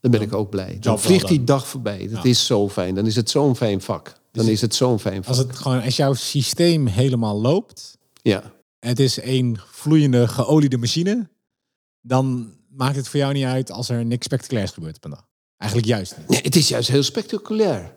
[0.00, 0.76] dan ben ik ook blij.
[0.80, 2.08] Dan vliegt die dag voorbij.
[2.08, 2.28] Dat Ja.
[2.30, 2.94] is zo fijn.
[2.94, 4.16] Dan is het zo'n fijn vak.
[4.36, 5.26] Dan is het zo'n fijn vak.
[5.28, 8.42] Als het gewoon, als jouw systeem helemaal loopt, Ja.
[8.78, 11.28] het is één vloeiende, geoliede machine,
[12.00, 15.24] dan maakt het voor jou niet uit als er niks spectaculairs gebeurt op een dag.
[15.58, 16.28] Eigenlijk juist niet.
[16.28, 17.94] Nee, het is juist heel spectaculair.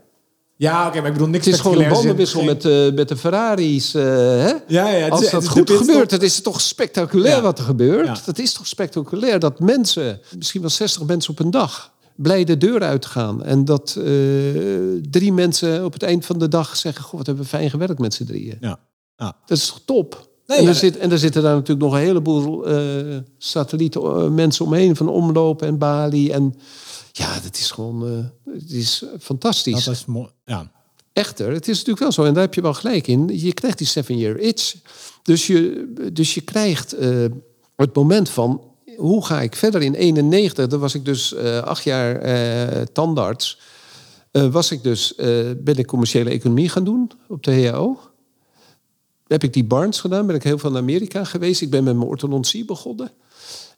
[0.56, 3.18] Ja, oké, maar ik bedoel niks Het is gewoon een bandenwissel met, eh, met de
[3.18, 3.94] Ferraris.
[3.94, 4.54] eh, hè?
[4.68, 7.42] Ja, ja, het is- Als het dat goed gebeurt, dat is toch spectaculair Ja.
[7.42, 8.06] wat er gebeurt.
[8.06, 8.22] Ja.
[8.26, 12.58] Dat is toch spectaculair dat mensen, misschien wel 60 mensen op een dag, blij de
[12.58, 13.44] deur uitgaan.
[13.44, 14.04] En dat eh,
[15.10, 18.00] drie mensen op het eind van de dag zeggen: Goh, wat hebben we fijn gewerkt
[18.00, 18.58] met z'n drieën.
[18.60, 18.80] Ja.
[19.16, 19.38] ja.
[19.46, 20.30] Dat is top?
[20.46, 24.02] Nee, en, ja, er zit, en er zitten daar natuurlijk nog een heleboel eh satellieten,
[24.02, 26.32] eh, mensen omheen van omloop en Bali.
[26.32, 26.56] En
[27.12, 29.84] ja, dat is gewoon het is fantastisch.
[29.84, 30.30] Dat is mooi.
[30.46, 30.72] Ja.
[31.14, 33.40] Echter, het is natuurlijk wel zo, en daar heb je wel gelijk in.
[33.40, 34.76] Je krijgt die seven-year itch.
[35.24, 36.96] Dus je, dus je krijgt
[37.76, 38.69] het moment van...
[39.00, 40.68] hoe ga ik verder in 91?
[40.68, 43.60] Dan was ik dus eh, acht jaar eh, tandarts.
[44.32, 45.16] Eh, was ik dus,
[45.58, 48.00] ben ik commerciële economie gaan doen op de HAO.
[49.28, 51.62] Heb ik die Barnes gedaan, ben ik heel veel naar Amerika geweest.
[51.62, 53.12] Ik ben met mijn orthodontie begonnen.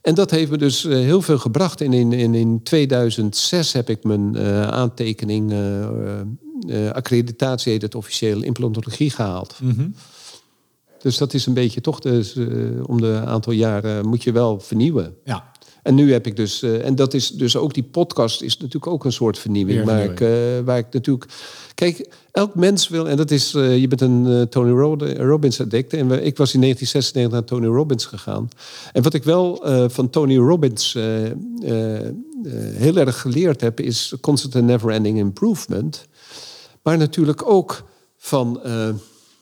[0.01, 1.81] En dat heeft me dus heel veel gebracht.
[1.81, 4.37] In, in, in 2006 heb ik mijn
[4.71, 5.53] aantekening,
[6.91, 9.55] accreditatie heet het officieel, implantologie gehaald.
[11.01, 12.35] Dus dat is een beetje toch, dus,
[12.85, 15.15] om de aantal jaren moet je wel vernieuwen.
[15.23, 15.51] ja.
[15.81, 18.87] En nu heb ik dus, eh, en dat is dus ook die podcast is natuurlijk
[18.87, 19.83] ook een soort vernieuwing.
[19.85, 20.29] Waar ik, eh,
[20.65, 21.31] waar ik natuurlijk.
[21.75, 24.71] Kijk, elk mens wil, en dat is, je bent een Tony
[25.17, 25.93] Robbins addict.
[25.93, 28.49] En ik was in 1996 naar Tony Robbins gegaan.
[28.91, 30.93] En wat ik wel van Tony Robbins
[32.73, 36.07] heel erg geleerd heb, is constant and never ending improvement.
[36.81, 37.83] Maar natuurlijk ook
[38.17, 38.61] van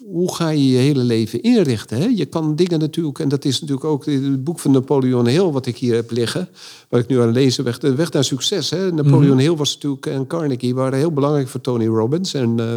[0.06, 1.98] hoe ga je je hele leven inrichten.
[1.98, 2.06] Hè?
[2.06, 5.66] Je kan dingen natuurlijk, en dat is natuurlijk ook het boek van Napoleon Hill, wat
[5.66, 6.50] ik hier heb liggen,
[6.90, 8.70] waar ik nu aan lezen weg, de weg naar succes.
[8.70, 8.92] Hè?
[8.92, 12.34] Napoleon Hill was natuurlijk en Carnegie waren heel belangrijk voor Tony Robbins.
[12.34, 12.76] En eh,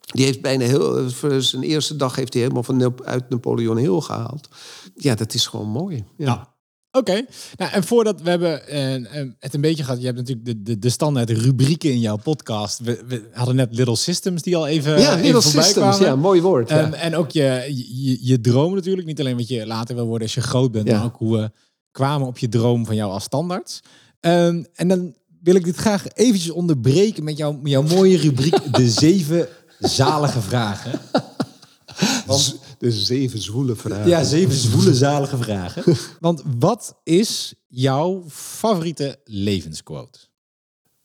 [0.00, 4.00] die heeft bijna heel, voor zijn eerste dag heeft hij helemaal van uit Napoleon Hill
[4.00, 4.48] gehaald.
[4.96, 6.04] Ja, dat is gewoon mooi.
[6.16, 6.26] Ja.
[6.26, 6.58] Ja.
[6.92, 7.24] Oké.
[7.56, 10.62] Nou, en voordat we hebben eh, eh, het een beetje gehad, je hebt natuurlijk de,
[10.62, 12.78] de, de standaard rubrieken in jouw podcast.
[12.78, 15.96] We, we hadden net Little Systems die al even, ja, even Little voorbij Systems.
[15.96, 16.06] kwamen.
[16.06, 16.68] Ja, mooi woord.
[16.68, 16.78] ja.
[16.82, 17.64] Ehm, en ook je,
[18.02, 19.06] je, je droom natuurlijk.
[19.06, 20.96] Niet alleen wat je later wil worden als je groot bent, Ja.
[20.96, 21.50] maar ook hoe we
[21.90, 23.80] kwamen op je droom van jou als standaards.
[24.20, 28.90] Ehm, en dan wil ik dit graag eventjes onderbreken met jouw, jouw mooie rubriek De
[28.90, 29.48] Zeven
[29.78, 31.00] Zalige Vragen.
[32.28, 34.08] Z- de zeven zwoele vragen.
[34.08, 35.96] Ja, zeven zwoele zalige vragen.
[36.20, 40.18] Want wat is jouw favoriete levensquote?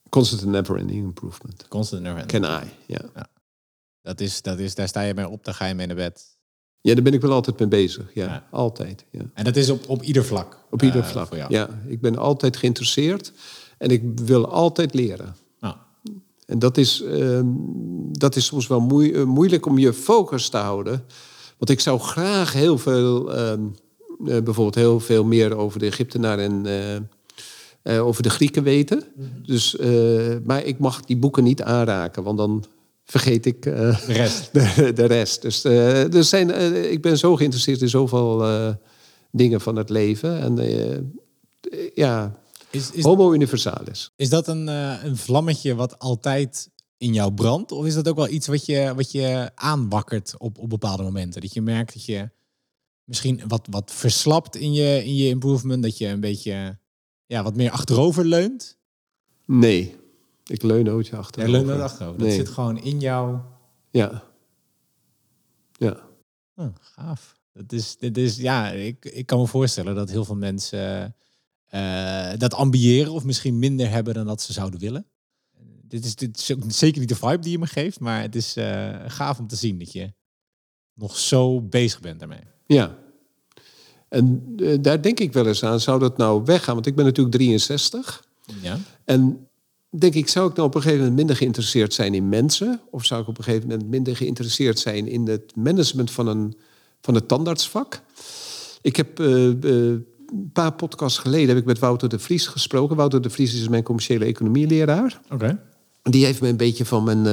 [0.10, 1.68] Constant and never ending improvement.
[1.68, 2.44] Constant never ending.
[2.44, 2.70] Can I?
[2.94, 3.30] Ja.
[4.02, 6.38] Dat is, dat is, daar sta je mee op, daar ga je mee naar bed.
[6.82, 8.14] ja, daar ben ik wel altijd mee bezig.
[8.14, 8.48] Ja, Ja.
[8.52, 9.06] altijd.
[9.12, 9.22] Ja.
[9.34, 10.58] En dat is op, op ieder vlak.
[10.72, 11.34] Op ieder eh, vlak.
[11.50, 13.32] Ja, ik ben altijd geïnteresseerd
[13.78, 15.36] en ik wil altijd leren.
[15.60, 15.76] Nou,
[16.46, 17.48] En dat is, ehm,
[18.12, 21.06] dat is soms wel eh, moeilijk om je focus te houden.
[21.58, 23.62] Want ik zou graag heel veel, ehm,
[24.26, 27.02] eh, bijvoorbeeld heel veel meer over de Egyptenaren en eh,
[27.86, 29.04] eh, over de Grieken weten.
[29.46, 32.66] Dus, eh, maar ik mag die boeken niet aanraken, want dan
[33.04, 34.50] vergeet ik de rest.
[34.54, 35.42] de, de rest.
[35.42, 38.46] Dus er zijn, eh, ik ben zo geïnteresseerd in zoveel
[39.32, 40.40] dingen van het leven.
[40.40, 41.14] En
[41.94, 42.40] ja,
[42.70, 44.12] Is, is, homo universalis.
[44.16, 47.72] is dat een, een vlammetje wat altijd in jou brandt?
[47.72, 51.42] Of is dat ook wel iets wat je, wat je aanwakkert op, op bepaalde momenten?
[51.42, 52.30] Dat je merkt dat je
[53.04, 55.84] misschien wat, wat verslapt in je, in je improvement.
[55.84, 56.78] Dat je een beetje
[57.26, 58.78] ja, wat meer achterover leunt.
[59.46, 59.96] Nee,
[60.46, 61.52] ik leun nooit Ja, achterover.
[61.52, 62.20] leunt nooit achterover.
[62.20, 63.38] Dat zit gewoon in jou.
[63.92, 64.24] Ja.
[65.72, 66.04] Ja.
[66.56, 67.40] Oh, gaaf.
[67.54, 71.16] Dat is, dit is, ja, ik, ik kan me voorstellen dat heel veel mensen
[71.66, 75.06] eh, dat ambiëren of misschien minder hebben dan dat ze zouden willen.
[75.88, 78.36] Dit is, dit is ook zeker niet de vibe die je me geeft, maar het
[78.36, 80.14] is eh, gaaf om te zien dat je
[80.94, 82.44] nog zo bezig bent daarmee.
[82.66, 82.98] Ja.
[84.10, 86.74] En eh, daar denk ik wel eens aan, zou dat nou weggaan?
[86.74, 88.24] Want ik ben natuurlijk 63.
[88.62, 88.78] Ja.
[89.04, 89.48] En
[89.90, 92.82] denk ik, zou ik nou op een gegeven moment minder geïnteresseerd zijn in mensen?
[92.90, 96.58] Of zou ik op een gegeven moment minder geïnteresseerd zijn in het management van, een,
[97.02, 98.02] van het tandartsvak?
[98.82, 102.96] Ik heb eh, een paar podcasts geleden heb ik met Wouter de Vries gesproken.
[102.96, 105.22] Wouter de Vries is mijn commerciële economieleraar.
[105.30, 105.60] Oké.
[106.10, 107.26] Die heeft me een beetje van mijn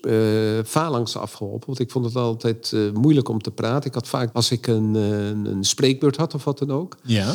[0.00, 1.66] eh, phalanx afgeholpen.
[1.66, 3.88] Want ik vond het altijd eh, moeilijk om te praten.
[3.88, 6.96] Ik had vaak, als ik een, een spreekbeurt had of wat dan ook...
[7.02, 7.34] Ja.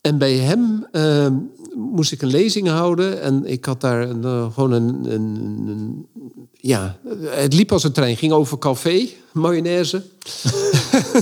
[0.00, 1.26] En bij hem eh,
[1.76, 3.20] moest ik een lezing houden.
[3.20, 5.36] En ik had daar een, gewoon een, een,
[5.68, 6.06] een-
[6.52, 8.16] Ja, het liep als een trein.
[8.16, 10.02] ging over café, mayonaise.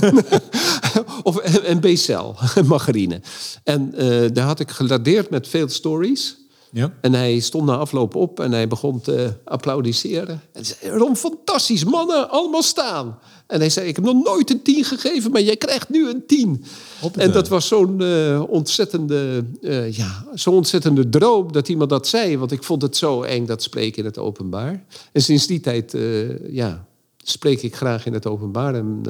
[1.23, 3.21] of, en, en Becel, margarine.
[3.63, 3.91] En
[4.33, 6.37] daar had ik geladeerd met veel stories.
[6.71, 6.93] Ja.
[7.01, 10.41] En hij stond na afloop op en hij begon te applaudisseren.
[10.53, 13.19] En zei, Ron, fantastisch, mannen, allemaal staan.
[13.47, 16.25] En hij zei, ik heb nog nooit een tien gegeven, maar jij krijgt nu een
[16.25, 16.63] tien.
[16.99, 17.27] Hoppatee.
[17.27, 22.37] En dat was zo'n eh, ontzettende, eh, ja, zo'n ontzettende droom dat iemand dat zei.
[22.37, 24.83] Want ik vond het zo eng, dat spreken in het openbaar.
[25.11, 26.85] En sinds die tijd, eh, ja,
[27.17, 28.75] spreek ik graag in het openbaar.
[28.75, 29.03] En,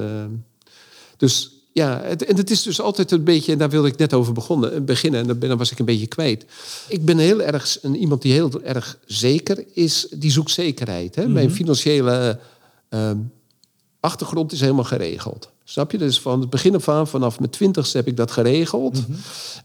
[1.17, 4.13] dus ja, het, en het is dus altijd een beetje, en daar wilde ik net
[4.13, 6.45] over begonnen, beginnen, en dan, ben- dan was ik een beetje kwijt.
[6.87, 11.15] Ik ben heel erg een, iemand die heel erg zeker is, die zoekt zekerheid.
[11.15, 11.27] Hè?
[11.27, 12.39] Mijn financiële
[12.89, 13.11] eh,
[13.99, 15.49] achtergrond is helemaal geregeld.
[15.63, 15.97] Snap je?
[15.97, 18.99] Dus van het begin af aan, vanaf mijn twintigste heb ik dat geregeld.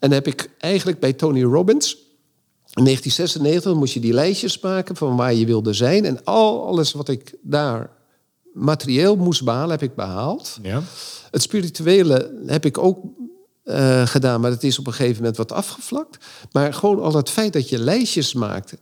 [0.00, 1.96] En heb ik eigenlijk bij Tony Robbins,
[2.74, 6.04] in 1996 moest je die lijstjes maken van waar je wilde zijn.
[6.04, 7.90] En al, alles wat ik daar
[8.56, 10.58] materieel moest behalen, heb ik behaald.
[10.62, 10.82] Ja.
[11.30, 13.04] Het spirituele heb ik ook
[13.62, 16.24] eh, gedaan, maar het is op een gegeven moment wat afgevlakt.
[16.52, 18.76] Maar gewoon al het feit dat je lijstjes maakt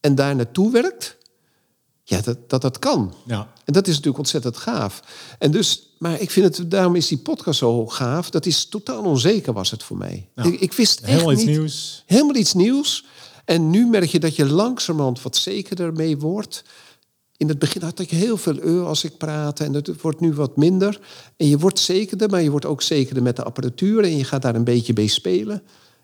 [0.00, 1.16] en daar naartoe werkt,
[2.02, 3.14] ja, dat dat, dat kan.
[3.26, 3.52] Ja.
[3.64, 5.02] En dat is natuurlijk ontzettend gaaf.
[5.38, 8.30] En dus, maar ik vind het, daarom is die podcast zo gaaf.
[8.30, 10.28] Dat is totaal onzeker was het voor mij.
[10.34, 12.02] Ik, ik wist echt Helemaal iets niet, nieuws.
[12.06, 13.04] Helemaal iets nieuws.
[13.44, 16.64] En nu merk je dat je langzamerhand wat zekerder mee wordt.
[17.38, 20.32] In het begin had ik heel veel euro als ik praatte en het wordt nu
[20.32, 21.00] wat minder.
[21.36, 24.42] En je wordt zekerder, maar je wordt ook zekerder met de apparatuur en je gaat
[24.42, 25.62] daar een beetje mee spelen.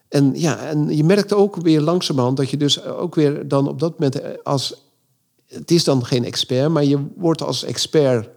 [0.09, 3.81] En ja, en je merkt ook weer langzamerhand dat je dus ook weer dan op
[3.81, 4.75] dat moment als
[5.47, 8.29] het is dan geen expert, maar je wordt als expert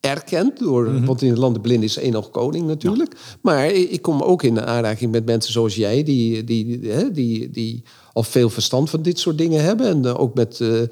[0.00, 3.16] erkend door, want in het land de blind is één nog koning natuurlijk.
[3.40, 7.82] Maar ik kom ook in aanraking met mensen zoals jij, die, die, die, die, die
[8.12, 9.86] al veel verstand van dit soort dingen hebben.
[9.86, 10.82] En eh, ook met eh,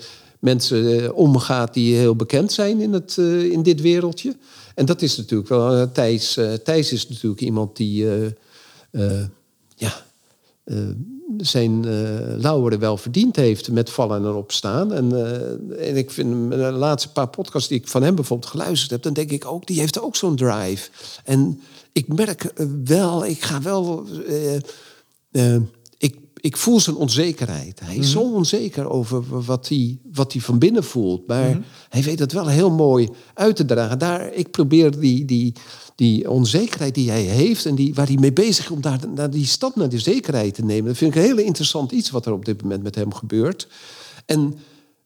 [0.43, 4.37] mensen eh, omgaat die heel bekend zijn in, het, eh, in dit wereldje.
[4.75, 8.07] En dat is natuurlijk wel, eh, Thijs, Thijs is natuurlijk iemand die,
[9.77, 9.93] ja,
[11.37, 11.87] zijn
[12.41, 14.93] lauweren wel verdiend heeft met vallen en opstaan.
[14.93, 15.13] En,
[15.79, 19.13] en ik vind de laatste paar podcasts die ik van hem bijvoorbeeld geluisterd heb, dan
[19.13, 20.91] denk ik ook, die heeft ook zo'n drive.
[21.25, 21.61] En
[21.93, 22.53] ik merk
[22.85, 24.07] wel, ik ga wel.
[26.43, 27.81] Ik, voel zijn onzekerheid.
[27.81, 31.27] Hij is zo onzeker over wat hij, wat hij van binnen voelt.
[31.27, 33.99] Maar hij weet het wel heel mooi uit te dragen.
[33.99, 35.55] Daar, ik probeer die, die,
[35.95, 37.67] die onzekerheid die hij heeft...
[37.67, 40.55] en die, waar hij mee bezig is om daar, naar die stap naar de zekerheid
[40.55, 40.87] te nemen...
[40.87, 43.69] dat vind ik een heel interessant iets wat er op dit moment met hem gebeurt.
[44.27, 44.59] En,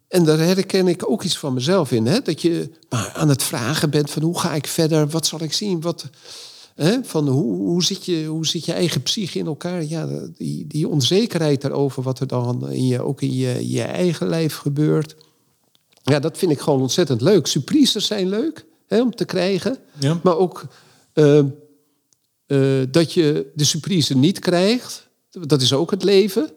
[0.08, 2.06] en daar herken ik ook iets van mezelf in.
[2.06, 2.20] Hè?
[2.20, 5.08] Dat je maar aan het vragen bent van hoe ga ik verder?
[5.08, 5.80] Wat zal ik zien?
[5.80, 6.10] Wat,
[6.76, 7.04] Hè?
[7.04, 9.84] Van hoe, hoe, zit je, hoe zit je eigen psyche in elkaar?
[9.84, 14.28] Ja, die, die onzekerheid daarover, wat er dan in je, ook in je, je eigen
[14.28, 15.16] lijf gebeurt.
[16.02, 17.46] Ja, dat vind ik gewoon ontzettend leuk.
[17.46, 19.78] Surprises zijn leuk hè, om te krijgen.
[19.98, 20.20] Ja.
[20.22, 20.66] Maar ook
[21.12, 25.08] eh, eh, dat je de surprise niet krijgt.
[25.30, 26.50] Dat is ook het leven.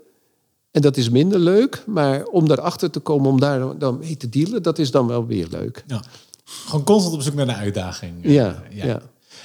[0.72, 1.84] En dat is minder leuk.
[1.86, 4.64] Maar om daarachter te komen, om daar dan mee te dealen...
[4.64, 5.84] dat is dan wel weer leuk.
[5.88, 6.04] Ja.
[6.44, 8.14] Gewoon constant op zoek naar de uitdaging.
[8.22, 8.86] Ja, ja.
[8.86, 9.02] ja.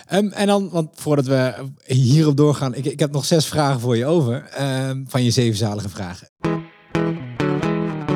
[0.07, 1.55] Ehm, en dan, want voordat we
[1.87, 4.43] hierop doorgaan, ik, ik heb nog zes vragen voor je over.
[4.51, 6.29] ehm, van je zevenzalige vragen.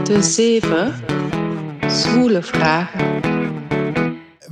[0.04, 0.94] De zeven
[1.88, 3.22] zwoele vragen.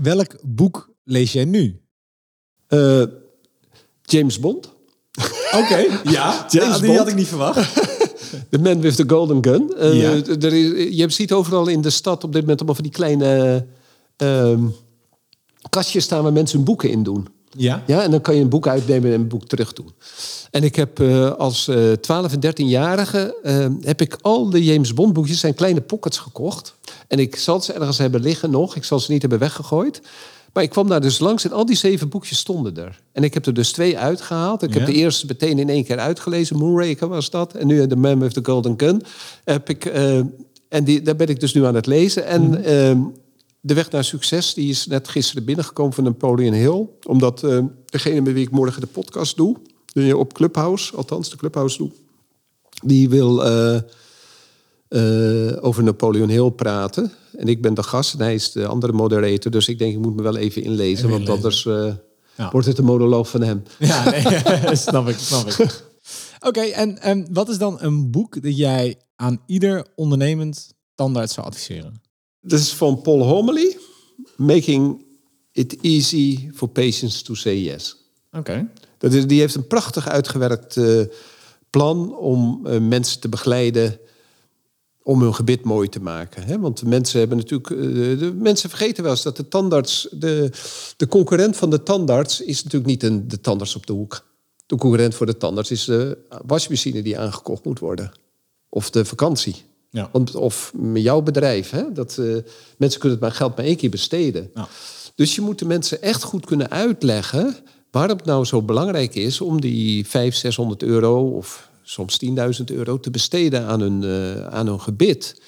[0.02, 1.80] Welk boek lees jij nu?
[2.66, 3.02] Eh,
[4.02, 4.72] James Bond.
[5.54, 5.76] Oké,
[6.10, 6.46] ja.
[6.48, 6.98] James die Bond.
[6.98, 7.74] had ik niet verwacht.
[8.50, 9.74] The Man with the Golden Gun.
[9.78, 10.34] Eh, Ja.
[10.40, 13.66] er is, je ziet overal in de stad op dit moment allemaal van die kleine
[14.16, 14.66] ehm,
[15.70, 17.26] kastjes staan waar mensen hun boeken in doen.
[17.56, 17.82] Ja.
[17.86, 19.92] Ja, en dan kan je een boek uitnemen en een boek terug doen.
[20.50, 24.94] En ik heb eh, als eh 12 en 13-jarige eh, heb ik al de James
[24.94, 26.74] Bond boekjes, zijn kleine pockets gekocht.
[27.08, 28.76] En ik zal ze ergens hebben liggen nog.
[28.76, 30.00] Ik zal ze niet hebben weggegooid.
[30.52, 33.00] Maar ik kwam daar dus langs en al die zeven boekjes stonden er.
[33.12, 34.62] En ik heb er dus twee uitgehaald.
[34.62, 34.78] Ik Ja.
[34.78, 36.56] heb de eerste meteen in één keer uitgelezen.
[36.56, 37.54] Moonraker was dat.
[37.54, 39.02] En nu The Man with the Golden Gun.
[39.44, 39.84] Heb ik,
[40.68, 42.26] en die, daar ben ik dus nu aan het lezen.
[42.26, 42.98] En ehm,
[43.66, 46.88] De Weg naar Succes, die is net gisteren binnengekomen van Napoleon Hill.
[47.06, 49.56] Omdat eh, degene met wie ik morgen de podcast doe,
[49.92, 51.90] die op Clubhouse, althans de Clubhouse doe,
[52.84, 53.76] die wil eh,
[54.88, 57.12] eh, over Napoleon Hill praten.
[57.36, 59.50] En ik ben de gast en hij is de andere moderator.
[59.50, 61.62] Dus ik denk, ik moet me wel even inlezen, Even want anders
[62.36, 62.50] Ja.
[62.50, 63.62] wordt het een monoloog van hem.
[63.78, 65.84] Ja, nee, snap ik, snap ik.
[66.48, 71.46] Oké, en, en wat is dan een boek dat jij aan ieder ondernemend tandarts zou
[71.46, 72.04] adviseren?
[72.46, 73.78] Dit is van Paul Homely.
[74.36, 75.04] Making
[75.52, 77.96] it easy for patients to say yes.
[78.32, 78.70] Oké.
[78.98, 81.00] Dat is, die heeft een prachtig uitgewerkt eh,
[81.70, 83.98] plan om eh, mensen te begeleiden
[85.02, 86.42] om hun gebit mooi te maken.
[86.42, 86.58] Hè?
[86.58, 87.70] Want de mensen hebben natuurlijk.
[87.70, 87.78] eh,
[88.18, 90.08] de mensen vergeten wel eens dat de tandarts.
[90.10, 90.50] De,
[90.96, 94.26] de concurrent van de tandarts is natuurlijk niet een, de tandarts op de hoek.
[94.66, 98.12] De concurrent voor de tandarts is de wasmachine die aangekocht moet worden.
[98.68, 99.64] Of de vakantie.
[99.90, 100.08] Ja.
[100.12, 101.70] Want, of jouw bedrijf.
[101.70, 101.92] Hè?
[101.92, 102.36] Dat, eh,
[102.76, 104.50] mensen kunnen het maar geld maar één keer besteden.
[104.54, 104.68] Ja.
[105.14, 107.56] Dus je moet de mensen echt goed kunnen uitleggen
[107.90, 113.00] waarom het nou zo belangrijk is om die 500, 600 euro of soms 10.000 euro
[113.00, 115.42] te besteden aan hun, eh, aan hun gebit.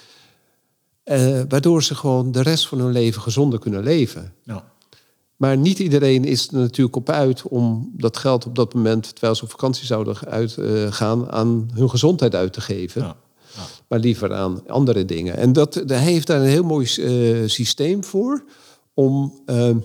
[1.03, 4.34] Eh, waardoor ze gewoon de rest van hun leven gezonder kunnen leven.
[4.43, 4.64] Ja.
[5.36, 9.34] Maar niet iedereen is er natuurlijk op uit om dat geld op dat moment, terwijl
[9.34, 13.03] ze op vakantie zouden uitgaan, aan hun gezondheid uit te geven.
[13.03, 13.16] Ja.
[13.89, 15.36] Maar liever aan andere dingen.
[15.36, 18.45] En dat, hij heeft daar een heel mooi eh, systeem voor
[18.95, 19.76] om, eh,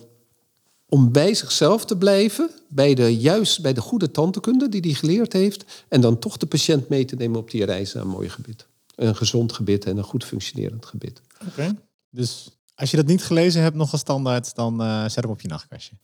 [0.90, 5.34] om bij zichzelf te blijven, bij de, juist bij de goede tandheelkunde die hij geleerd
[5.34, 8.30] heeft, en dan toch de patiënt mee te nemen op die reis naar een mooi
[8.30, 8.68] gebit.
[8.96, 11.22] Een gezond gebit en een goed functionerend gebit.
[11.48, 11.76] Oké.
[12.10, 15.42] Dus als je dat niet gelezen hebt nog als standaard, dan eh, zet hem op
[15.42, 15.96] je nachtkastje.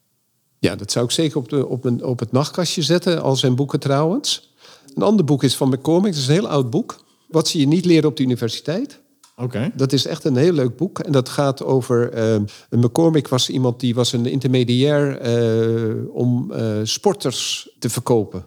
[0.60, 3.56] Ja, dat zou ik zeker op, de, op, een, op het nachtkastje zetten, al zijn
[3.56, 4.54] boeken trouwens.
[4.96, 7.08] Een ander boek is van McCormick, dat is een heel oud boek.
[7.30, 9.02] Wat ze je niet leren op de universiteit.
[9.36, 9.72] Oké.
[9.76, 11.00] Dat is echt een heel leuk boek.
[11.00, 12.12] En dat gaat over.
[12.12, 18.46] eh, McCormick was iemand die was een intermediair eh, om eh, sporters te verkopen.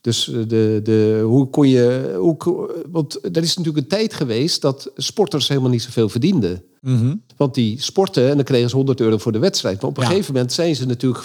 [0.00, 2.14] Dus eh, de, de, hoe kon je.
[2.18, 6.62] Hoe, want er is natuurlijk een tijd geweest dat sporters helemaal niet zoveel verdienden.
[6.80, 7.14] Mhm.
[7.36, 9.80] Want die sporten en dan kregen ze 100 euro voor de wedstrijd.
[9.80, 10.08] Maar op een Ja.
[10.08, 11.22] gegeven moment zijn ze natuurlijk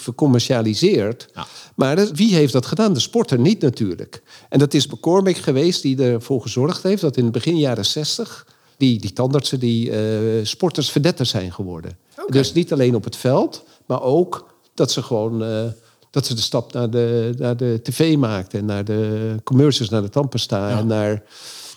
[0.49, 1.27] vercommercialiseerd.
[1.33, 1.45] Ja.
[1.75, 2.93] Maar wie heeft dat gedaan?
[2.93, 4.21] De sporter niet natuurlijk.
[4.49, 7.01] En dat is McCormick geweest die ervoor gezorgd heeft...
[7.01, 8.47] dat in het begin jaren 60
[8.77, 9.99] die, die tandartsen, die eh,
[10.43, 11.97] sporters verdetter zijn geworden.
[12.27, 15.43] Dus niet alleen op het veld, maar ook dat ze gewoon...
[15.43, 15.63] eh,
[16.15, 18.59] dat ze de stap naar de, naar de tv maakten...
[18.59, 20.69] en naar de commercials, naar de tandpasta.
[20.69, 20.77] Ja.
[20.77, 21.23] En, naar,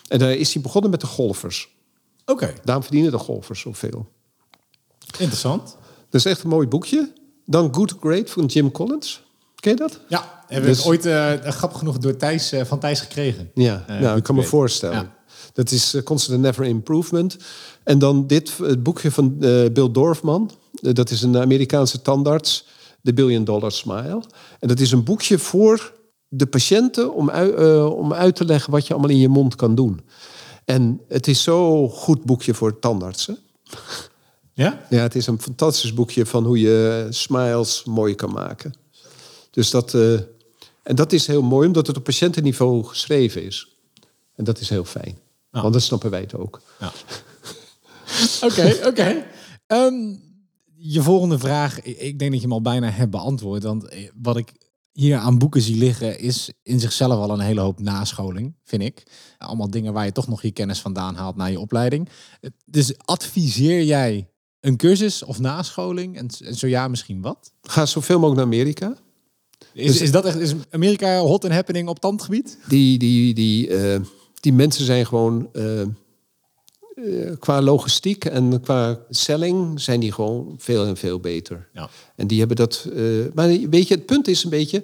[0.09, 1.69] en daar is hij begonnen met de golfers.
[2.27, 2.53] Oké.
[2.65, 4.09] Daarom verdienen de golfers zoveel.
[5.19, 5.77] Interessant.
[6.11, 7.13] Dat is echt een mooi boekje.
[7.47, 9.23] Dan Good Great van Jim Collins.
[9.55, 10.01] Ken je dat?
[10.09, 13.51] Ja, hebben Dus- we ooit eh, grappig genoeg door Thijs, eh, van Thijs gekregen.
[13.55, 14.97] Ja, Eh, nou, ik kan me voorstellen.
[14.97, 15.17] Ja.
[15.53, 17.37] Dat is Constant Never Improvement.
[17.85, 19.39] En dan dit, het boekje van
[19.73, 20.51] Bill Dorfman.
[20.73, 22.67] Dat is een Amerikaanse tandarts.
[23.09, 24.23] The Billion Dollar Smile.
[24.59, 25.93] En dat is een boekje voor
[26.29, 29.75] de patiënten om, eh, om uit te leggen wat je allemaal in je mond kan
[29.75, 30.01] doen.
[30.65, 33.39] En het is zo'n goed boekje voor tandartsen.
[34.55, 34.87] Ja?
[34.91, 38.75] Ja, het is een fantastisch boekje van hoe je smiles mooi kan maken.
[39.51, 40.13] Dus dat, eh,
[40.83, 43.77] en dat is heel mooi, omdat het op patiëntenniveau geschreven is.
[44.35, 45.19] En dat is heel fijn.
[45.51, 45.61] Ja.
[45.61, 46.61] Want dan snappen wij het ook.
[46.81, 46.93] Ja.
[48.49, 49.25] Oké, oké.
[49.67, 50.15] Ehm,
[50.79, 53.63] je volgende vraag, ik, denk dat je hem al bijna hebt beantwoord.
[53.63, 54.53] Want eh, wat ik
[54.93, 59.03] hier aan boeken zie liggen, is in zichzelf al een hele hoop nascholing, vind ik.
[59.39, 62.09] Allemaal dingen waar je toch nog je kennis vandaan haalt na je opleiding.
[62.41, 64.29] Eh, Dus adviseer jij
[64.61, 66.17] een cursus of nascholing?
[66.17, 67.53] En, zo ja, misschien wat?
[67.63, 68.97] Ga zoveel mogelijk naar Amerika.
[69.73, 72.59] Is, is dat echt is Amerika hot and happening op tandgebied?
[72.69, 74.01] Die, die, die, eh,
[74.41, 75.49] die mensen zijn gewoon...
[77.07, 81.69] eh, qua logistiek en qua selling zijn die gewoon veel en veel beter.
[81.73, 81.89] Ja.
[82.17, 82.87] En die hebben dat.
[82.97, 83.03] eh,
[83.35, 84.83] maar weet je, het punt is een beetje.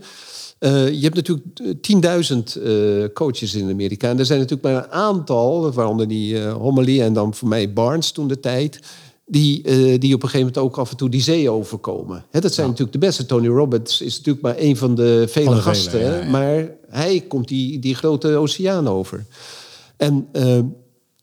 [0.59, 4.09] eh, je hebt natuurlijk eh, 10.000 eh, coaches in Amerika.
[4.09, 8.11] En er zijn natuurlijk maar een aantal, waaronder die Homily en dan voor mij Barnes
[8.11, 8.79] toen de tijd.
[9.27, 9.63] Die,
[9.99, 12.25] die op een gegeven moment ook af en toe die zee overkomen.
[12.31, 13.27] Hè, dat zijn natuurlijk de beste.
[13.27, 16.01] Tony Robbins is natuurlijk maar een van de vele Van de vele, gasten.
[16.01, 16.31] ja.
[16.31, 19.25] Maar hij komt die, die grote oceaan over.
[19.97, 20.29] En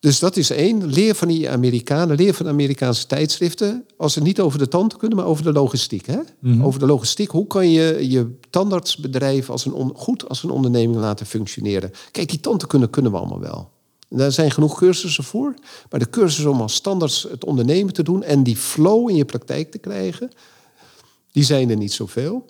[0.02, 0.86] dus dat is één.
[0.86, 3.86] Leer van die Amerikanen, leer van Amerikaanse tijdschriften.
[3.98, 6.06] Als ze niet over de tanden kunnen, maar over de logistiek.
[6.06, 6.18] Hè?
[6.64, 7.30] Over de logistiek.
[7.30, 11.92] Hoe kan je je tandartsbedrijf als een on- goed als een onderneming laten functioneren?
[12.12, 13.70] Kijk, die tanden kunnen, kunnen we allemaal wel.
[14.10, 15.54] En Daar zijn genoeg cursussen voor.
[15.90, 18.24] Maar de cursus om als standaards het ondernemen te doen...
[18.24, 20.32] en die flow in je praktijk te krijgen...
[21.32, 22.46] die zijn er niet zoveel.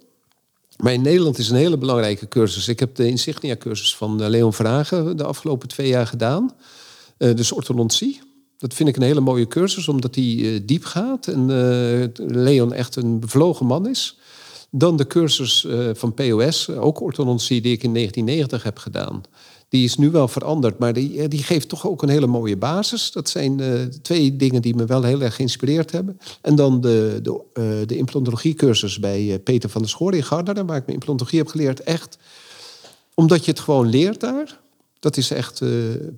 [0.77, 2.67] Maar in Nederland is een hele belangrijke cursus.
[2.67, 6.51] Ik heb de Insignia-cursus van eh, Leon Vragen de afgelopen twee jaar gedaan.
[7.21, 8.21] Eh, dus orthodontie.
[8.57, 11.27] Dat vind ik een hele mooie cursus, omdat die eh, diep gaat.
[11.27, 14.17] En eh, Leon echt een bevlogen man is.
[14.69, 19.23] Dan de cursus van POS, ook orthodontie, die ik in 1990 heb gedaan.
[19.69, 23.11] Die is nu wel veranderd, maar die, die geeft toch ook een hele mooie basis.
[23.11, 23.61] Dat zijn
[24.01, 26.19] twee dingen die me wel heel erg geïnspireerd hebben.
[26.41, 30.65] En dan de, de, eh, de implantologie-cursus bij Peter van der Schoor in Garderen...
[30.65, 31.83] waar ik mijn implantologie heb geleerd.
[31.83, 32.17] Echt
[33.13, 34.59] omdat je het gewoon leert daar.
[35.01, 35.69] Dat is echt eh,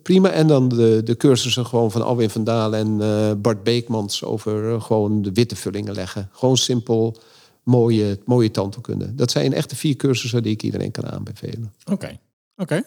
[0.02, 0.30] prima.
[0.30, 4.24] En dan de, de cursussen gewoon van Alwin van Dalen en eh, Bart Beekmans...
[4.24, 6.30] over eh, gewoon de witte vullingen leggen.
[6.32, 7.18] Gewoon simpel,
[7.64, 9.16] mooie, mooie tandheelkunde.
[9.16, 11.74] Dat zijn echt de vier cursussen die ik iedereen kan aanbevelen.
[11.92, 12.20] Oké,
[12.56, 12.84] oké.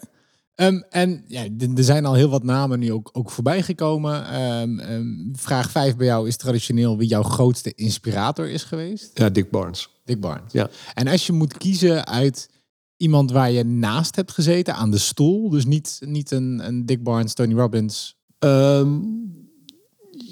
[0.55, 1.43] Ehm, en ja,
[1.75, 4.27] er zijn al heel wat namen nu ook, ook voorbij gekomen.
[4.27, 9.11] Ehm, ehm, vraag 5 bij jou is traditioneel wie jouw grootste inspirator is geweest.
[9.13, 9.89] Ja, Dick Barnes.
[10.05, 10.51] Dick Barnes.
[10.51, 10.69] Ja.
[10.93, 12.49] En als je moet kiezen uit
[12.97, 17.03] iemand waar je naast hebt gezeten aan de stoel, dus niet, niet een, een Dick
[17.03, 18.17] Barnes, Tony Robbins.
[18.39, 18.99] Ehm,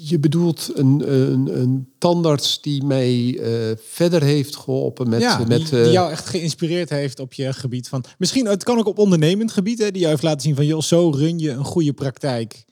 [0.08, 5.20] je bedoelt een, een, een tandarts die mij eh, verder heeft geholpen met...
[5.20, 8.04] ja, met die, eh, die jou echt geïnspireerd heeft op je gebied van.
[8.18, 10.80] Misschien, het kan ook op ondernemend gebied, hè, die jou heeft laten zien van joh,
[10.80, 12.64] zo run je een goede praktijk.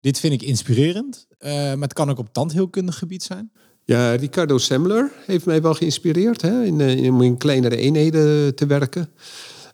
[0.00, 1.26] Dit vind ik inspirerend.
[1.38, 3.52] Eh, maar het kan ook op tandheelkundig gebied zijn.
[3.90, 8.66] Ja, Ricardo Semler heeft mij wel geïnspireerd hè, in, eh, om in kleinere eenheden te
[8.66, 9.08] werken.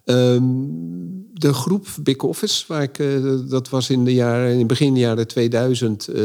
[0.05, 0.43] Ehm,
[1.33, 3.09] de groep Big Office, waar ik, eh,
[3.49, 6.23] dat was in de jaren, in het begin jaren 2000, eh,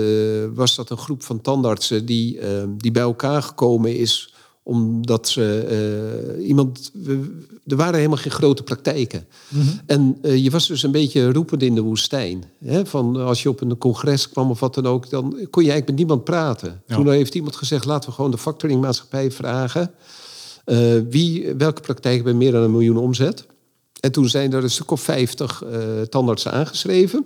[0.54, 4.31] was dat een groep van tandartsen die, eh, die bij elkaar gekomen is
[4.64, 5.60] omdat ze
[6.38, 6.92] eh, iemand.
[6.94, 9.26] we- er waren helemaal geen grote praktijken.
[9.86, 12.44] En eh, je was dus een beetje roepend in de woestijn.
[12.66, 12.86] Hè?
[12.86, 15.88] Van als je op een congres kwam of wat dan ook, dan kon je eigenlijk
[15.88, 16.82] met niemand praten.
[16.88, 16.96] Ja.
[16.96, 19.92] Toen heeft iemand gezegd: laten we gewoon de factoringmaatschappij vragen.
[20.66, 20.78] eh,
[21.10, 23.46] wie, welke praktijk hebben meer dan een miljoen omzet?
[24.00, 25.64] En toen zijn er een stuk of vijftig
[26.10, 27.26] tandartsen aangeschreven.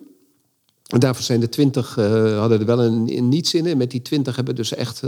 [0.87, 1.95] En daarvan zijn de twintig
[2.39, 3.65] hadden er wel een, een niets in.
[3.65, 5.01] En met die twintig hebben dus echt.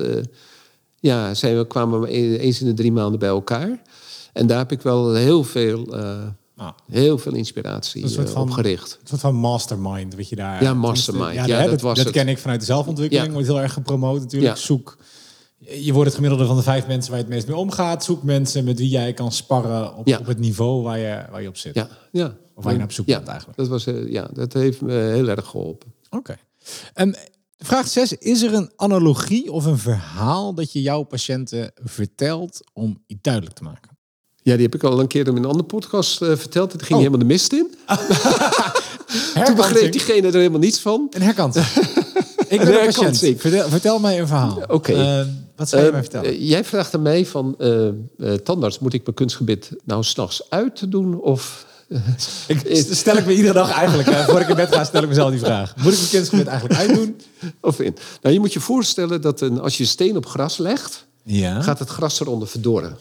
[0.99, 3.81] Ja, zijn we, kwamen we eens in de drie maanden bij elkaar.
[4.33, 6.17] En daar heb ik wel heel veel, eh,
[6.55, 8.97] Nou, heel veel inspiratie Een soort eh, van- op gericht.
[9.01, 10.63] een soort van mastermind, weet je daar.
[10.63, 11.33] Ja, mastermind.
[11.33, 12.13] Ja, dat dat, was dat het.
[12.13, 13.27] ken ik vanuit de zelfontwikkeling.
[13.27, 13.33] Ja.
[13.33, 14.55] Wordt heel erg gepromoot natuurlijk.
[14.55, 14.61] Ja.
[14.61, 14.97] Zoek.
[15.57, 18.03] Je wordt het gemiddelde van de vijf mensen waar je het meest mee omgaat.
[18.03, 20.17] Zoek mensen met wie jij kan sparren op, Ja.
[20.17, 21.75] op het niveau waar je, waar je op zit.
[21.75, 22.35] Ja, ja.
[22.55, 23.57] Of waar je naar op zoek ja, bent eigenlijk.
[23.57, 25.93] Dat, was, eh, ja, dat heeft me heel erg geholpen.
[26.09, 26.35] Oké.
[26.93, 27.15] En
[27.57, 28.13] vraag 6.
[28.13, 33.55] Is er een analogie of een verhaal dat je jouw patiënten vertelt om iets duidelijk
[33.55, 33.97] te maken?
[34.43, 36.71] Ja, die heb ik al een keer in een andere podcast eh, verteld.
[36.71, 36.97] Het ging Oh.
[36.97, 37.67] helemaal de mist in.
[39.45, 41.07] Toen begreep diegene er helemaal niets van.
[41.09, 41.65] Een herkansing.
[42.47, 43.39] ik ben Een patiënt.
[43.41, 44.63] Vertel, vertel mij een verhaal.
[44.67, 44.93] Oké.
[44.93, 46.29] Ehm, Wat zou je Eh, mij vertellen?
[46.29, 47.93] eh, jij vraagt aan mij van, eh, eh,
[48.43, 51.19] tandarts, moet ik mijn kunstgebit nou s'nachts uit doen?
[51.21, 51.65] Of
[52.47, 54.09] Ik, stel ik me iedere dag eigenlijk.
[54.09, 55.75] hè, Voor ik in bed ga, stel ik mezelf die vraag.
[55.75, 57.21] Moet ik mijn kindsgebit eigenlijk uitdoen?
[57.61, 57.95] Of in.
[58.21, 61.61] Nou, je moet je voorstellen dat een, als je een steen op gras legt, Ja.
[61.61, 62.97] gaat het gras eronder verdorren.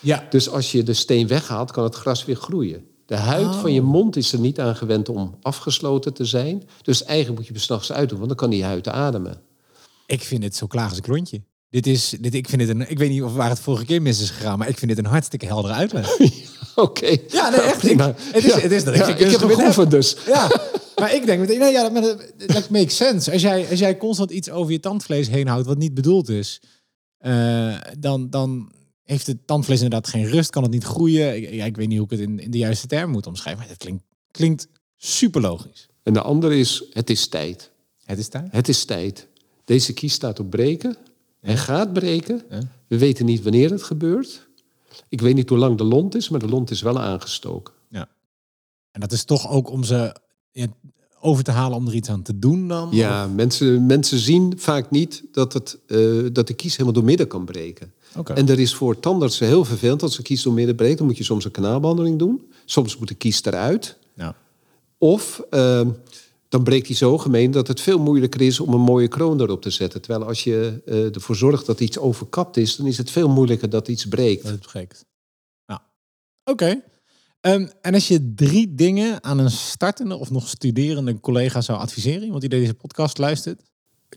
[0.00, 0.26] ja.
[0.30, 2.84] Dus als je de steen weghaalt, kan het gras weer groeien.
[3.06, 6.62] De huid van je mond is er niet aan gewend om afgesloten te zijn.
[6.82, 9.40] Dus eigenlijk moet je hem s'nachts uitdoen, want dan kan die huid ademen.
[10.06, 11.40] Ik vind het zo klaar als een klontje.
[11.74, 14.02] Dit is, dit, ik, vind het een, ik weet niet of waar het vorige keer
[14.02, 16.18] mis is gegaan, maar ik vind dit een hartstikke heldere uitleg.
[16.74, 17.16] Oké.
[17.28, 17.88] Ja, nee, echt.
[17.88, 18.58] Ik, het, is, Ja.
[18.60, 20.16] het is dat Ja, ik geen ik heb geoefend dus.
[20.26, 20.48] Ja,
[21.00, 23.32] maar ik denk meteen, nee, ja, dat, dat makes sense.
[23.32, 26.60] Als jij, als jij constant iets over je tandvlees heen houdt wat niet bedoeld is,
[27.18, 28.72] eh, dan, dan
[29.02, 31.36] heeft het tandvlees inderdaad geen rust, kan het niet groeien.
[31.36, 33.62] Ik, ja, ik weet niet hoe ik het in, in de juiste term moet omschrijven,
[33.62, 35.88] maar het klinkt, klinkt super logisch.
[36.02, 37.70] En de andere is, het is tijd.
[38.04, 38.48] Het is daar.
[38.50, 39.28] Het is tijd.
[39.64, 40.96] Deze kies staat op breken.
[41.44, 42.42] Hij gaat breken.
[42.86, 44.48] We weten niet wanneer het gebeurt.
[45.08, 47.74] Ik weet niet hoe lang de lont is, maar de lont is wel aangestoken.
[47.88, 48.08] Ja.
[48.90, 50.14] En dat is toch ook om ze
[51.20, 52.88] over te halen om er iets aan te doen dan?
[52.92, 55.98] Ja, mensen, mensen zien vaak niet dat, het, eh,
[56.32, 57.92] dat de kies helemaal door midden kan breken.
[58.16, 58.32] Oké.
[58.32, 60.98] En er is voor tandartsen heel vervelend als de kies door midden breekt.
[60.98, 62.50] Dan moet je soms een kanaalbehandeling doen.
[62.64, 63.96] Soms moet de kies eruit.
[64.14, 64.36] Ja.
[64.98, 65.88] Of ehm,
[66.54, 69.62] dan breekt hij zo gemeen dat het veel moeilijker is om een mooie kroon erop
[69.62, 70.00] te zetten.
[70.00, 73.70] Terwijl als je eh, ervoor zorgt dat iets overkapt is, dan is het veel moeilijker
[73.70, 74.42] dat iets breekt.
[74.42, 75.04] Dat het breekt.
[75.66, 75.80] Nou,
[76.44, 76.82] oké.
[77.40, 82.22] Ehm, en als je drie dingen aan een startende of nog studerende collega zou adviseren,
[82.22, 83.62] iemand die deze podcast luistert,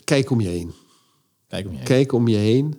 [0.04, 0.72] Kijk om je heen.
[1.48, 1.88] kijk om je heen.
[1.88, 2.76] Kijk om je heen.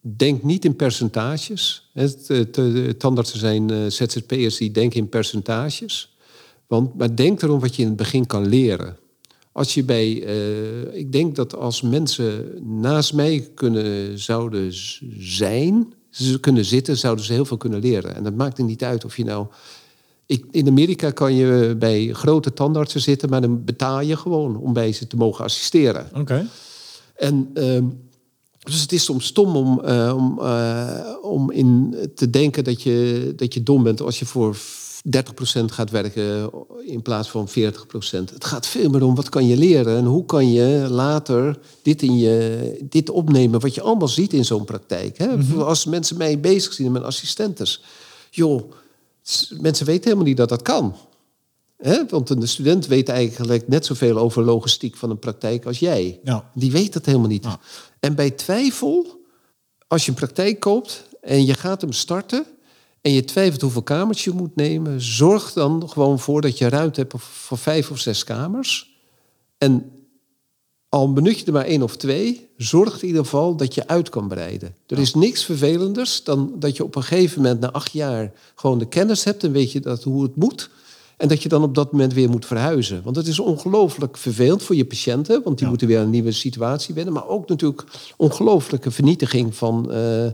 [0.00, 1.90] Denk niet in percentages.
[1.92, 6.16] Het, het, het, tandartsen zijn eh, ZZP'ers die denken in percentages.
[6.68, 8.96] Want, maar denk erom wat je in het begin kan leren.
[9.52, 12.46] Als je bij, eh, ik denk dat als mensen
[12.80, 14.72] naast mij kunnen, zouden
[15.18, 18.14] zijn, ze kunnen zitten, zouden ze heel veel kunnen leren.
[18.14, 19.46] En dat maakt er niet uit of je nou.
[20.26, 24.72] Ik, in Amerika kan je bij grote tandartsen zitten, maar dan betaal je gewoon om
[24.72, 26.08] bij ze te mogen assisteren.
[26.14, 26.46] Oké.
[27.14, 27.84] En ehm,
[28.58, 33.32] dus het is soms stom om, eh, om, eh, om in te denken dat je,
[33.36, 34.56] dat je dom bent als je voor
[35.16, 36.50] 30% gaat werken
[36.86, 37.52] in plaats van 40%.
[38.10, 42.02] Het gaat veel meer om wat kan je leren en hoe kan je later dit,
[42.02, 45.18] in je, dit opnemen wat je allemaal ziet in zo'n praktijk.
[45.18, 45.36] Hè?
[45.64, 47.82] Als mensen mij bezig zien met assistentes.
[48.30, 48.72] Joh,
[49.60, 50.94] mensen weten helemaal niet dat dat kan.
[51.76, 52.06] Hè?
[52.06, 56.20] Want een student weet eigenlijk net zoveel over logistiek van een praktijk als jij.
[56.24, 56.50] Ja.
[56.54, 57.44] Die weet dat helemaal niet.
[57.44, 57.60] Ja.
[58.00, 59.20] En bij twijfel,
[59.86, 62.46] als je een praktijk koopt en je gaat hem starten
[63.08, 67.00] en je twijfelt hoeveel kamers je moet nemen, zorg dan gewoon voor dat je ruimte
[67.00, 68.98] hebt voor vijf of zes kamers.
[69.58, 69.90] En
[70.88, 74.08] al benut je er maar één of twee, zorg in ieder geval dat je uit
[74.08, 74.74] kan breiden.
[74.86, 78.78] Er is niks vervelenders dan dat je op een gegeven moment na acht jaar gewoon
[78.78, 80.70] de kennis hebt en weet je dat, hoe het moet.
[81.16, 83.02] En dat je dan op dat moment weer moet verhuizen.
[83.02, 85.68] Want het is ongelooflijk vervelend voor je patiënten, want die Ja.
[85.70, 87.14] moeten weer een nieuwe situatie wennen.
[87.14, 87.84] Maar ook natuurlijk
[88.16, 90.26] ongelooflijke vernietiging van, eh,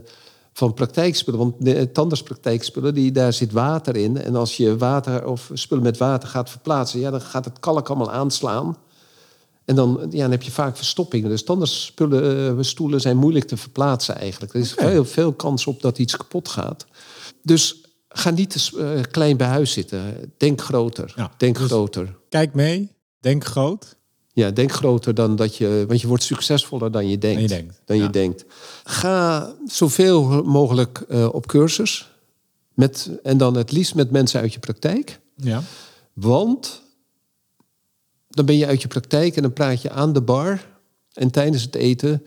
[0.57, 1.39] van praktijkspullen.
[1.39, 4.17] Want de tandartspraktijkspullen, die, daar zit water in.
[4.17, 7.89] En als je water of spullen met water gaat verplaatsen, ja, dan gaat het kalk
[7.89, 8.77] allemaal aanslaan.
[9.65, 11.29] En dan, ja, dan heb je vaak verstoppingen.
[11.29, 14.53] Dus tandartsspullen, eh, stoelen zijn moeilijk te verplaatsen eigenlijk.
[14.53, 16.85] Er is veel, veel kans op dat iets kapot gaat.
[17.43, 20.33] Dus ga niet te eh, klein bij huis zitten.
[20.37, 21.13] Denk groter.
[21.15, 22.15] Ja, denk dus- groter.
[22.29, 23.95] Kijk mee, denk groot.
[24.35, 25.83] Ja, denk groter dan dat je...
[25.87, 27.49] Want je wordt succesvoller dan je denkt.
[27.49, 28.09] Dan je denkt, Dan je ja.
[28.09, 28.45] denkt.
[28.83, 32.11] Ga zoveel mogelijk eh, op cursus.
[32.73, 35.19] Met, en dan het liefst met mensen uit je praktijk.
[35.35, 35.63] Ja.
[36.13, 36.81] Want
[38.29, 40.67] dan ben je uit je praktijk en dan praat je aan de bar
[41.13, 42.23] en tijdens het eten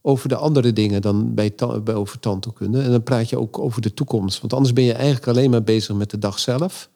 [0.00, 1.54] over de andere dingen dan bij,
[1.84, 2.82] bij over tandheelkunde.
[2.82, 4.40] En dan praat je ook over de toekomst.
[4.40, 6.90] Want anders ben je eigenlijk alleen maar bezig met de dag zelf.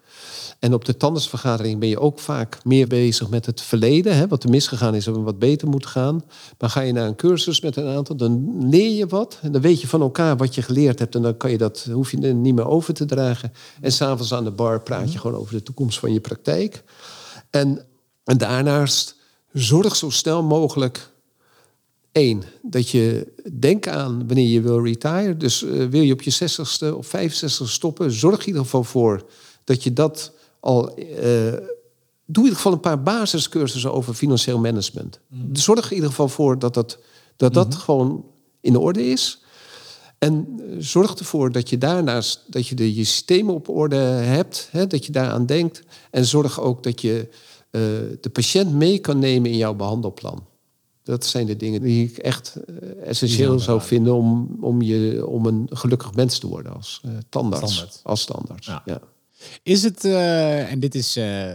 [0.58, 4.16] En op de tandartsvergadering ben je ook vaak meer bezig met het verleden.
[4.16, 6.24] Hè, wat er misgegaan is en wat beter moet gaan.
[6.58, 9.38] Maar ga je naar een cursus met een aantal, dan leer je wat.
[9.42, 11.14] En dan weet je van elkaar wat je geleerd hebt.
[11.14, 13.52] En dan kan je dat, hoef je er niet meer over te dragen.
[13.80, 16.82] En s'avonds aan de bar praat je gewoon over de toekomst van je praktijk.
[17.50, 17.86] En,
[18.24, 19.16] en daarnaast
[19.52, 21.14] zorg zo snel mogelijk
[22.16, 25.36] Eén, dat je denkt aan wanneer je wil retire.
[25.36, 29.24] Dus eh, wil je op je 60ste of 65ste stoppen, zorg in ieder geval voor
[29.66, 30.94] dat je dat al.
[30.96, 31.52] eh,
[32.26, 35.20] doe in ieder geval een paar basiscursussen over financieel management.
[35.52, 36.98] Zorg in ieder geval voor dat dat,
[37.36, 38.24] dat, dat gewoon
[38.60, 39.42] in orde is.
[40.18, 44.68] En eh, zorg ervoor dat je daarnaast dat je de, je systemen op orde hebt,
[44.70, 45.82] hè, dat je daaraan denkt.
[46.10, 47.28] En zorg ook dat je
[47.70, 47.80] eh,
[48.20, 50.46] de patiënt mee kan nemen in jouw behandelplan.
[51.02, 52.56] Dat zijn de dingen die ik echt
[53.02, 57.72] essentieel zou vinden om, om, je, om een gelukkig mens te worden als tandarts.
[57.72, 58.00] Standaard.
[58.02, 58.64] Als standaard.
[58.64, 58.82] Ja.
[58.84, 59.00] Ja.
[59.62, 61.55] Is het, eh, en dit is, eh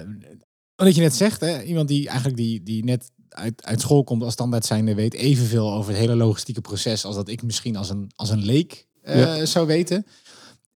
[0.76, 4.24] wat je net zegt, hè, iemand die eigenlijk die, die net uit, uit school komt
[4.24, 7.90] als standaard zijnde weet evenveel over het hele logistieke proces als dat ik misschien als
[7.90, 9.46] een, als een leek eh, Ja.
[9.46, 10.06] zou weten.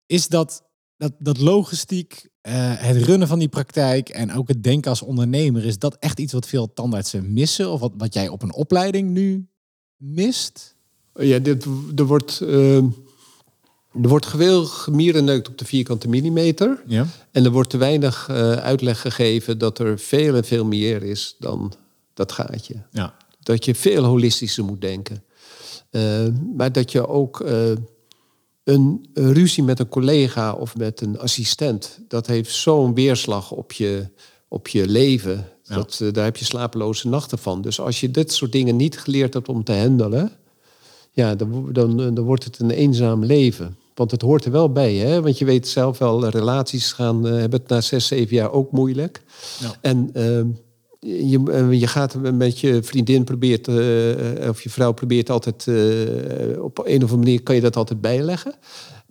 [0.07, 0.63] Is dat,
[0.97, 2.29] dat, dat logistiek,
[2.79, 6.33] het runnen van die praktijk en ook het denken als ondernemer, is dat echt iets
[6.33, 7.71] wat veel tandartsen missen?
[7.73, 9.49] Of wat, wat jij op een opleiding nu
[9.97, 10.77] mist?
[11.15, 11.65] Ja, dit,
[11.97, 12.41] er wordt,
[14.03, 16.83] er wordt geweel gemierenneukt op de vierkante millimeter.
[16.87, 17.07] Ja.
[17.31, 21.37] En er wordt te weinig eh, uitleg gegeven dat er veel en veel meer is
[21.39, 21.73] dan
[22.15, 22.75] dat gaatje.
[22.91, 23.15] Ja.
[23.41, 25.25] Dat je veel holistischer moet denken.
[25.91, 26.27] Eh,
[26.57, 27.71] maar dat je ook eh,
[28.65, 33.73] een, een ruzie met een collega of met een assistent, dat heeft zo'n weerslag op
[33.73, 34.09] je,
[34.49, 35.49] op je leven.
[35.63, 35.75] Ja.
[35.75, 37.63] Dat, daar heb je slapeloze nachten van.
[37.63, 40.33] Dus als je dit soort dingen niet geleerd hebt om te handelen,
[41.13, 43.77] ja, dan, dan, dan wordt het een eenzaam leven.
[43.95, 45.23] Want het hoort er wel bij, hè?
[45.23, 48.73] Want je weet zelf wel, relaties gaan, eh, hebben het na zes, zeven jaar ook
[48.73, 49.23] moeilijk.
[49.61, 49.75] Ja.
[49.81, 50.47] En ehm,
[51.31, 55.69] je, eh, je gaat met je vriendin probeert, eh, of je vrouw probeert altijd
[56.59, 58.55] op een of andere manier kan je dat altijd bijleggen.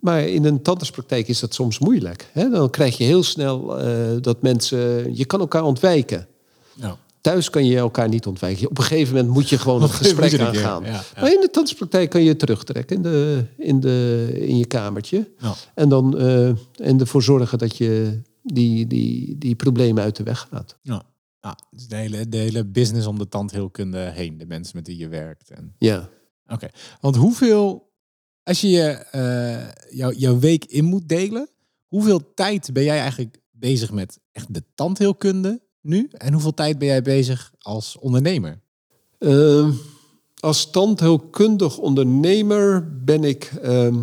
[0.00, 2.30] Maar in een tandartspraktijk is dat soms moeilijk.
[2.32, 2.50] Hè?
[2.50, 3.76] Dan krijg je heel snel
[4.20, 6.26] dat mensen, je kan elkaar ontwijken.
[6.74, 6.98] Ja.
[7.24, 8.68] Thuis kan je elkaar niet ontwijken.
[8.70, 10.84] Op een gegeven moment moet je gewoon een gesprek aangaan.
[10.84, 11.02] ja, ja.
[11.20, 15.30] Maar in de tandartspraktijk kan je je terugtrekken in, de, in, de, in je kamertje.
[15.38, 15.54] Ja.
[15.74, 16.48] En dan eh,
[16.88, 20.78] en ervoor zorgen dat je die, die, die problemen uit de weg gaat.
[20.82, 21.02] Ja.
[21.40, 24.96] Ja, dus de hele, de hele business om de tandheelkunde heen, de mensen met wie
[24.98, 25.50] je werkt.
[25.50, 25.74] En...
[25.78, 26.08] Ja.
[26.46, 26.68] Oké,
[27.00, 27.92] want hoeveel,
[28.42, 29.68] als je je, eh,
[29.98, 31.48] jouw- jouw week in moet delen,
[31.86, 36.08] hoeveel tijd ben jij eigenlijk bezig met echt de tandheelkunde nu?
[36.12, 38.60] En hoeveel tijd ben jij bezig als ondernemer?
[39.18, 39.70] Ehm,
[40.40, 43.96] als tandheelkundig ondernemer ben ik ehm,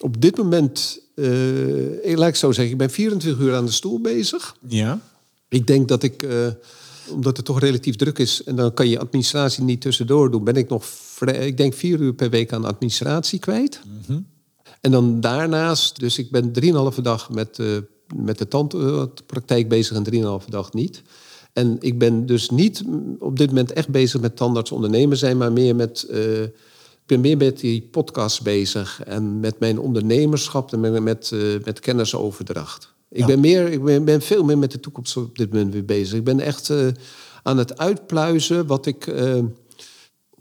[0.00, 3.70] op dit moment, eh, ik- laat ik zo zeggen, ik ben 24 uur aan de
[3.72, 4.56] stoel bezig.
[4.68, 5.00] Ja.
[5.48, 6.46] Ik denk dat ik, eh,
[7.10, 10.54] omdat het toch relatief druk is en dan kan je administratie niet tussendoor doen, ben
[10.56, 13.80] ik nog, vrij, ik denk vier uur per week aan administratie kwijt.
[14.80, 17.66] En dan daarnaast, dus ik ben drieënhalve dag met, eh,
[18.14, 21.02] met de tandpraktijk bezig en drieënhalve dag niet.
[21.52, 22.84] En ik ben dus niet
[23.18, 27.20] op dit moment echt bezig met tandarts ondernemer zijn, maar meer met, eh, ik ben
[27.20, 32.92] meer met die podcast bezig en met mijn ondernemerschap en met, met, eh, met kennisoverdracht.
[33.12, 35.84] Ik, ben meer, ik ben, ben veel meer met de toekomst op dit moment weer
[35.84, 36.18] bezig.
[36.18, 36.86] Ik ben echt eh,
[37.42, 39.38] aan het uitpluizen wat ik, eh,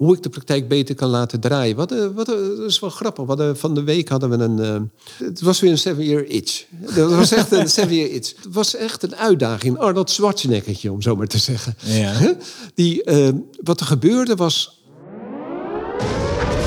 [0.02, 1.76] hoe ik de praktijk beter kan laten draaien.
[1.76, 3.24] Wat, eh, wat, eh, dat is wel grappig.
[3.24, 4.60] We hadden, van de week hadden we een...
[4.60, 6.66] eh, het was weer een seven-year itch.
[6.96, 8.34] Dat was echt een seven-year itch.
[8.44, 9.78] Het was echt een uitdaging.
[9.78, 11.76] Arnold Schwarzeneggertje, om zo maar te zeggen.
[11.86, 12.36] Ja.
[12.74, 13.30] Die, eh,
[13.64, 14.84] wat er gebeurde was...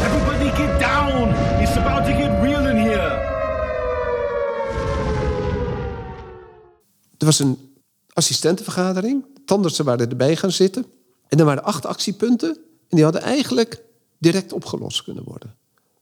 [0.04, 1.28] Everybody get down!
[1.62, 3.22] It's about to get real in here!
[7.18, 7.58] Er was een
[8.12, 9.24] assistentenvergadering.
[9.44, 10.86] Tandartsen waren erbij gaan zitten.
[11.28, 12.58] En er waren acht actiepunten.
[12.94, 13.82] En die hadden eigenlijk
[14.18, 15.54] direct opgelost kunnen worden.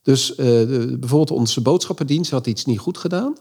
[0.03, 3.36] Dus eh, de- bijvoorbeeld onze boodschappendienst had iets niet goed gedaan.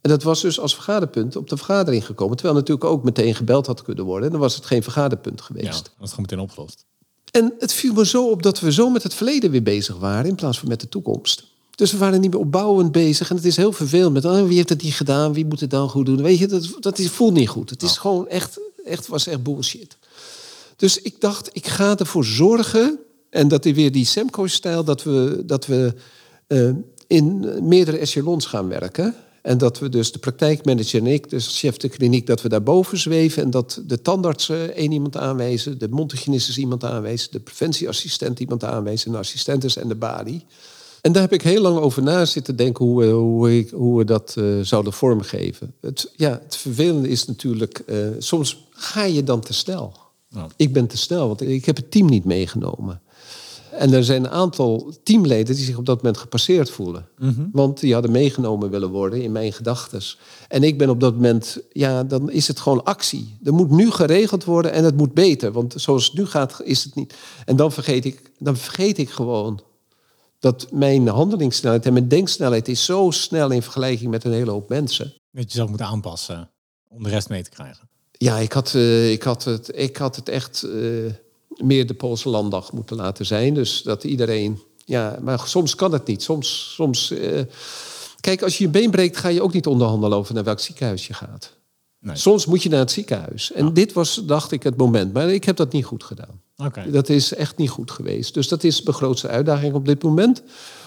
[0.00, 2.36] En dat was dus als vergaderpunt op de vergadering gekomen.
[2.36, 4.24] Terwijl natuurlijk ook meteen gebeld had kunnen worden.
[4.24, 5.82] En dan was het geen vergaderpunt Ja, geweest.
[5.82, 6.84] dat is gewoon meteen opgelost.
[7.30, 10.28] En het viel me zo op dat we zo met het verleden weer bezig waren...
[10.28, 11.44] in plaats van met de toekomst.
[11.74, 13.30] Dus we waren niet meer opbouwend bezig.
[13.30, 14.24] En het is heel vervelend met...
[14.24, 15.32] Oh, wie heeft het niet gedaan?
[15.32, 16.22] Wie moet het dan goed doen?
[16.22, 17.70] Weet je, dat, dat is, voelt niet goed.
[17.70, 19.96] Het is gewoon echt, echt, was echt bullshit.
[20.76, 22.98] Dus ik dacht, ik ga ervoor zorgen...
[23.30, 24.84] en dat is weer die Semco-stijl...
[24.84, 25.94] dat we, dat we
[26.46, 26.70] eh,
[27.06, 29.14] in meerdere echelons gaan werken...
[29.46, 32.98] En dat we dus de praktijkmanager en ik, dus chef de kliniek, dat we daarboven
[32.98, 33.42] zweven.
[33.42, 39.06] En dat de tandartsen één iemand aanwijzen, de mondhygiënistes iemand aanwijzen, de preventieassistent iemand aanwijzen,
[39.06, 40.44] en de assistentes en de balie.
[41.00, 44.04] En daar heb ik heel lang over na zitten denken hoe, hoe, ik, hoe we
[44.04, 45.74] dat eh, zouden vormgeven.
[45.80, 49.92] Het, ja, het vervelende is natuurlijk, eh, soms ga je dan te snel.
[50.56, 53.00] Ik ben te snel, want ik heb het team niet meegenomen.
[53.70, 57.08] En er zijn een aantal teamleden die zich op dat moment gepasseerd voelen.
[57.52, 60.18] Want die hadden meegenomen willen worden in mijn gedachtes.
[60.48, 63.38] En ik ben op dat moment, ja, dan is het gewoon actie.
[63.44, 65.52] Er moet nu geregeld worden en het moet beter.
[65.52, 67.14] Want zoals het nu gaat, is het niet.
[67.44, 69.60] En dan vergeet ik, dan vergeet ik gewoon
[70.38, 74.68] dat mijn handelingssnelheid en mijn denksnelheid is zo snel in vergelijking met een hele hoop
[74.68, 75.14] mensen.
[75.30, 76.50] Dat je zelf moet aanpassen
[76.88, 77.88] om de rest mee te krijgen.
[78.18, 80.80] Ja, ik had, eh, ik had, het, ik had het echt eh,
[81.56, 83.54] meer de Poolse landdag moeten laten zijn.
[83.54, 84.60] Dus dat iedereen.
[84.84, 86.22] Ja, maar soms kan het niet.
[86.22, 86.72] Soms.
[86.74, 87.40] soms eh,
[88.20, 91.06] kijk, als je je been breekt, ga je ook niet onderhandelen over naar welk ziekenhuis
[91.06, 91.54] je gaat.
[92.00, 92.16] Nee.
[92.16, 93.52] Soms moet je naar het ziekenhuis.
[93.52, 95.12] En dit was, dacht ik, het moment.
[95.12, 96.40] Maar ik heb dat niet goed gedaan.
[96.56, 96.90] Oké.
[96.90, 98.34] Dat is echt niet goed geweest.
[98.34, 100.42] Dus dat is mijn grootste uitdaging op dit moment.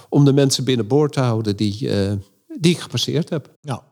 [0.09, 1.89] Om de mensen binnenboord te houden die,
[2.59, 3.53] die ik gepasseerd heb.
[3.61, 3.83] Ja.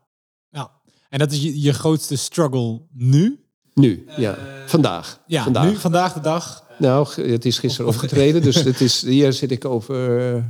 [1.09, 3.39] En dat is je, je grootste struggle nu?
[3.73, 4.37] Nu, ja.
[4.65, 5.19] Vandaag.
[5.27, 5.69] Ja, vandaag.
[5.71, 6.65] nu, vandaag de dag.
[6.79, 8.41] Nou, het is gisteren opgetreden.
[8.41, 9.95] dus het is, hier zit ik over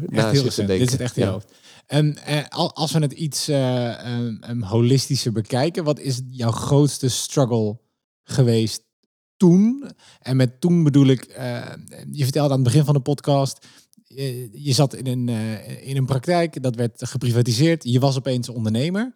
[0.09, 0.67] na heel zitten recent.
[0.67, 0.79] denken.
[0.79, 1.33] Dit zit echt in je Ja.
[1.33, 1.51] hoofd.
[1.87, 6.51] En eh, al- als we het iets eh, um, um, holistischer bekijken, wat is jouw
[6.51, 7.77] grootste struggle
[8.23, 8.83] geweest
[9.37, 9.91] toen?
[10.21, 11.61] En met toen bedoel ik, eh,
[12.11, 13.65] je vertelde aan het begin van de podcast,
[14.07, 18.49] eh, je zat in een, eh, in een praktijk, dat werd geprivatiseerd, je was opeens
[18.49, 19.15] ondernemer.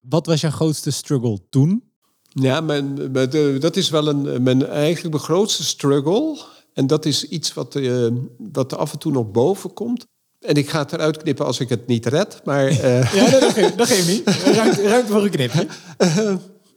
[0.00, 1.82] Wat was jouw grootste struggle toen?
[2.22, 6.38] Ja, mijn, de- dat is wel een, mijn, eigenlijk mijn grootste struggle.
[6.72, 8.06] En dat is iets wat, eh,
[8.38, 10.06] wat er af en toe nog boven komt.
[10.38, 12.40] En ik ga het eruit knippen als ik het niet red.
[12.44, 14.28] Maar eh, Ja, dat, geeft, dat geeft niet.
[14.28, 15.60] Ruimte, ruimte voor een knipje.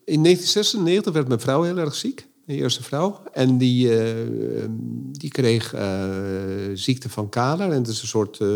[0.06, 2.28] in 1996 werd mijn vrouw heel erg ziek.
[2.46, 3.22] Mijn eerste vrouw.
[3.32, 4.66] En die, eh,
[5.12, 6.10] die kreeg eh,
[6.74, 7.72] ziekte van Kaler.
[7.72, 8.48] En dat is een soort eh,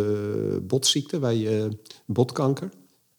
[0.61, 1.69] botziekte, je,
[2.05, 2.69] botkanker.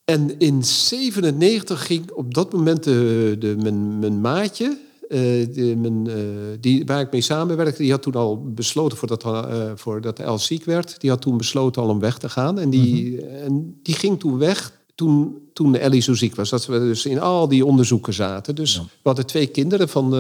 [0.09, 4.79] En in 97 ging op dat moment de, de, mijn, mijn maatje,
[5.09, 5.19] eh,
[5.55, 6.15] de, mijn, eh,
[6.61, 10.65] die, waar ik mee samenwerkte, die had toen al besloten, voordat, uh, voordat El ziek
[10.65, 12.59] werd, die had toen besloten al om weg te gaan.
[12.59, 16.51] En die, en die ging toen weg toen, toen Ellie zo ziek was.
[16.51, 18.55] Dat we dus in al die onderzoeken zaten.
[18.55, 20.13] Dus we hadden twee kinderen van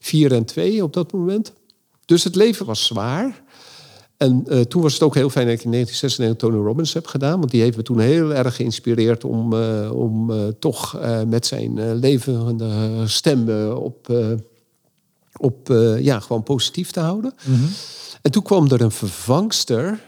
[0.00, 1.52] vier en twee op dat moment.
[2.04, 3.43] Dus het leven was zwaar.
[4.16, 7.06] En eh, toen was het ook heel fijn dat ik in 1996 Tony Robbins heb
[7.06, 7.38] gedaan.
[7.38, 11.98] Want die heeft me toen heel erg geïnspireerd om, eh, om eh, toch met zijn
[11.98, 14.12] levende stem op,
[15.36, 17.34] op ja, gewoon positief te houden.
[18.22, 20.00] En toen kwam er een vervangster.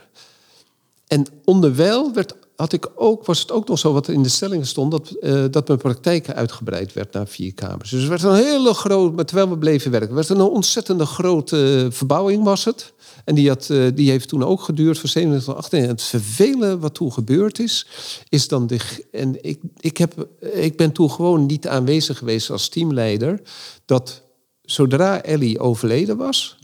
[1.07, 4.65] En onderwijl werd, had ik ook, was het ook nog zo wat in de stellingen
[4.65, 4.91] stond...
[4.91, 7.89] dat, eh, dat mijn praktijk uitgebreid werd naar vier kamers.
[7.89, 10.15] Dus het werd een hele groot, maar terwijl we bleven werken...
[10.15, 12.93] werd een ontzettende grote verbouwing was het.
[13.25, 15.89] En die, had, eh, die heeft toen ook geduurd van 27 tot 28.
[15.89, 17.87] En het vervelen wat toen gebeurd is,
[18.29, 18.67] is dan...
[18.67, 18.79] De,
[19.11, 23.41] en ik, ik, heb, ik ben toen gewoon niet aanwezig geweest als teamleider...
[23.85, 24.21] dat
[24.61, 26.57] zodra Ellie overleden was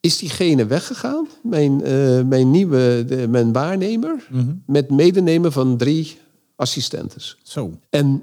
[0.00, 4.28] is diegene weggegaan, mijn, eh, mijn nieuwe de, mijn waarnemer,
[4.66, 6.18] met medenemen van drie
[6.56, 7.36] assistentes.
[7.42, 7.72] Zo.
[7.90, 8.22] En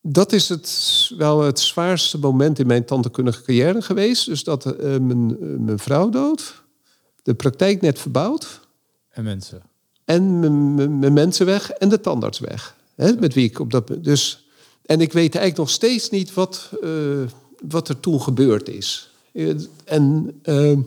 [0.00, 4.26] dat is het, wel het zwaarste moment in mijn tandheelkundige carrière geweest.
[4.26, 6.62] Dus dat eh, mijn, eh, mijn vrouw dood,
[7.22, 8.60] de praktijk net verbouwd
[9.08, 9.62] En mensen.
[10.04, 10.40] en
[10.98, 12.76] mijn, mensen weg en de tandarts weg.
[12.94, 14.46] Hè, met wie ik op dat dus
[14.82, 16.70] En ik weet eigenlijk nog steeds niet wat,
[17.68, 19.11] wat er toen gebeurd is.
[19.32, 19.54] Eh,
[19.84, 20.78] En eh,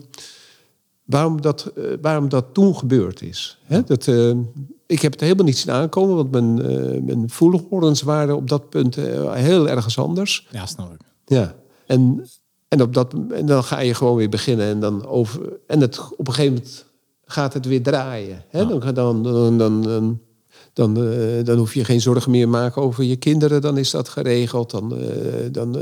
[1.04, 3.58] waarom, dat, eh, waarom dat toen gebeurd is.
[3.62, 3.82] Hè?
[3.82, 4.30] Dat, eh,
[4.86, 8.68] ik heb het helemaal niet zien aankomen, want mijn, eh mijn voelhorens waren op dat
[8.68, 10.46] punt heel ergens anders.
[10.50, 11.00] Ja, snap ik.
[11.24, 11.54] Ja.
[11.86, 12.26] En,
[12.68, 14.66] en, op dat, en dan ga je gewoon weer beginnen.
[14.66, 16.84] En, dan over, en het, op een gegeven moment
[17.24, 18.44] gaat het weer draaien.
[18.48, 18.66] Hè?
[18.66, 20.20] Dan, dan, dan, dan, dan,
[20.72, 20.94] dan,
[21.44, 23.60] dan hoef je geen zorgen meer te maken over je kinderen.
[23.60, 24.70] Dan is dat geregeld.
[24.70, 24.98] Dan,
[25.52, 25.76] dan,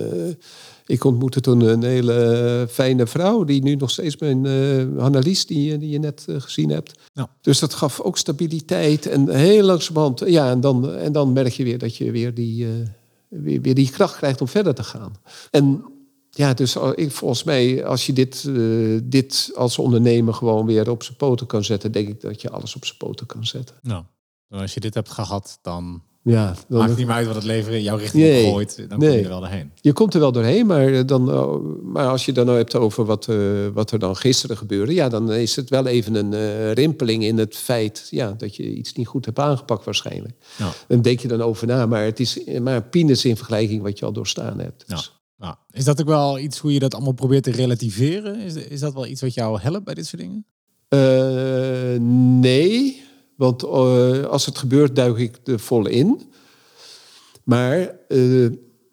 [0.86, 3.44] ik ontmoette toen een hele fijne vrouw...
[3.44, 6.92] die nu nog steeds mijn eh Annelies, die, die je net eh, gezien hebt.
[7.12, 7.28] Ja.
[7.40, 9.06] Dus dat gaf ook stabiliteit.
[9.06, 10.22] En heel langzamerhand...
[10.26, 12.66] Ja, en dan, en dan merk je weer dat je weer die...
[12.66, 12.70] eh,
[13.28, 15.12] weer, weer die kracht krijgt om verder te gaan.
[15.50, 15.84] En
[16.30, 21.02] ja, dus ik, volgens mij, als je dit, eh, dit als ondernemer gewoon weer op
[21.02, 23.76] zijn poten kan zetten, denk ik dat je alles op zijn poten kan zetten.
[23.82, 24.04] Nou,
[24.48, 27.44] en als je dit hebt gehad, dan Ja, dan, maakt niet meer uit wat het
[27.44, 28.44] leven in jouw richting Nee.
[28.44, 28.76] opgooit.
[28.76, 29.16] Dan kom Nee.
[29.16, 29.70] je er wel doorheen.
[29.80, 32.74] je komt er wel doorheen, maar, eh, dan, eh, maar als je dan nou hebt
[32.74, 33.36] over wat, eh,
[33.74, 37.38] wat er dan gisteren gebeurde, ja, dan is het wel even een eh, rimpeling in
[37.38, 40.34] het feit ja, dat je iets niet goed hebt aangepakt waarschijnlijk.
[40.56, 40.72] Ja.
[40.88, 44.04] Dan denk je dan over na, maar het is maar peanuts in vergelijking wat je
[44.04, 44.84] al doorstaan hebt.
[44.88, 45.58] Dus- Ja.
[45.70, 48.36] Is dat ook wel iets hoe je dat allemaal probeert te relativeren?
[48.40, 50.44] Is, is dat wel iets wat jou helpt bij dit soort dingen?
[52.40, 53.02] Nee,
[53.36, 56.20] want eh, als het gebeurt, duik ik er vol in.
[57.42, 57.78] Maar
[58.08, 58.46] eh,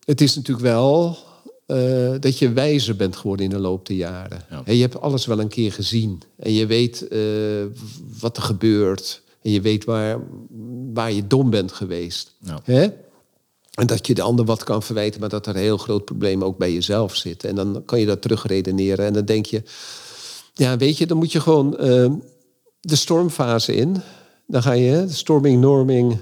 [0.06, 1.18] het is natuurlijk wel
[1.66, 4.46] eh, dat je wijzer bent geworden in de loop der jaren.
[4.50, 4.62] Ja.
[4.66, 6.22] En je hebt alles wel een keer gezien.
[6.36, 7.08] En je weet
[8.20, 9.22] wat er gebeurt.
[9.42, 10.20] En je weet waar,
[10.94, 12.36] waar je dom bent geweest.
[12.66, 12.94] Ja.
[13.72, 16.44] En dat je de ander wat kan verwijten, maar dat er een heel groot probleem
[16.44, 17.44] ook bij jezelf zit.
[17.44, 19.06] En dan kan je dat terugredeneren.
[19.06, 19.64] En dan denk je,
[20.54, 21.72] ja, weet je, dan moet je gewoon
[22.82, 24.02] de stormfase in.
[24.52, 26.18] Dan ga je storming, norming.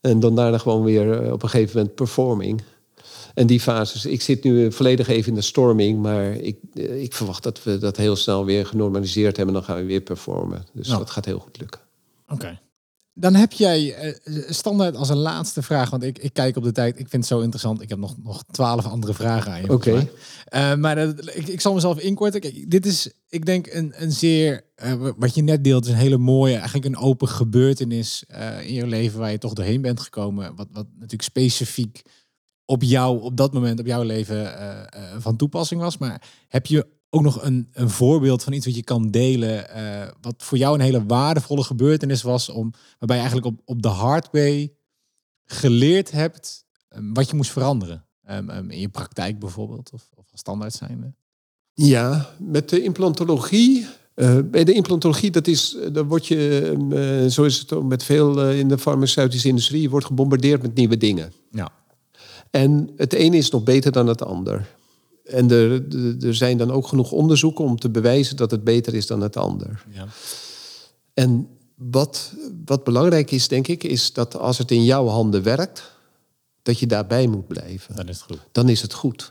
[0.00, 2.62] En dan daarna gewoon weer eh, op een gegeven moment performing.
[3.34, 7.12] En die fases, ik zit nu volledig even in de storming, maar ik, eh, ik
[7.14, 9.54] verwacht dat we dat heel snel weer genormaliseerd hebben.
[9.54, 10.64] En dan gaan we weer performen.
[10.72, 10.98] Dus Ja.
[10.98, 11.80] dat gaat heel goed lukken.
[12.28, 12.58] Oké.
[13.18, 14.14] Dan heb jij eh,
[14.48, 16.98] standaard als een laatste vraag, want ik, ik kijk op de tijd.
[16.98, 17.82] Ik vind het zo interessant.
[17.82, 19.72] Ik heb nog, nog twaalf andere vragen aan je.
[19.72, 20.08] Oké.
[20.44, 22.40] Eh, maar dat- ik, ik zal mezelf inkorten.
[22.40, 25.96] Kijk, dit is, ik denk, een, een zeer, eh, wat je net deelt, is een
[25.96, 28.24] hele mooie, eigenlijk een open gebeurtenis
[28.62, 30.56] in je leven waar je toch doorheen bent gekomen.
[30.56, 32.02] Wat, wat natuurlijk specifiek
[32.64, 34.52] op jou, op dat moment, op jouw leven
[35.18, 35.98] van toepassing was.
[35.98, 36.86] Maar heb je
[37.16, 40.74] ook nog een, een voorbeeld van iets wat je kan delen, eh, wat voor jou
[40.74, 44.72] een hele waardevolle gebeurtenis was, om, waarbij je eigenlijk op, op de hard way
[45.44, 48.04] geleerd hebt eh, wat je moest veranderen?
[48.24, 51.14] Ehm, ehm, in je praktijk bijvoorbeeld, of, of als standaard zijnde?
[51.72, 53.86] Ja, met de implantologie.
[54.14, 57.84] eh, bij de implantologie, dat is, eh, dan word je, eh, zo is het ook
[57.84, 61.32] met veel in de farmaceutische industrie, je wordt gebombardeerd met nieuwe dingen.
[61.50, 61.72] Ja.
[62.50, 64.75] En het ene is nog beter dan het ander.
[65.26, 65.82] En er,
[66.24, 69.36] er- zijn dan ook genoeg onderzoeken om te bewijzen dat het beter is dan het
[69.36, 69.84] ander.
[69.94, 70.06] ja.
[71.14, 72.32] En wat,
[72.64, 75.92] wat belangrijk is, denk ik, is dat als het in jouw handen werkt,
[76.62, 77.96] dat je daarbij moet blijven.
[77.96, 78.40] Dan is het goed.
[78.52, 79.30] Dan is het goed.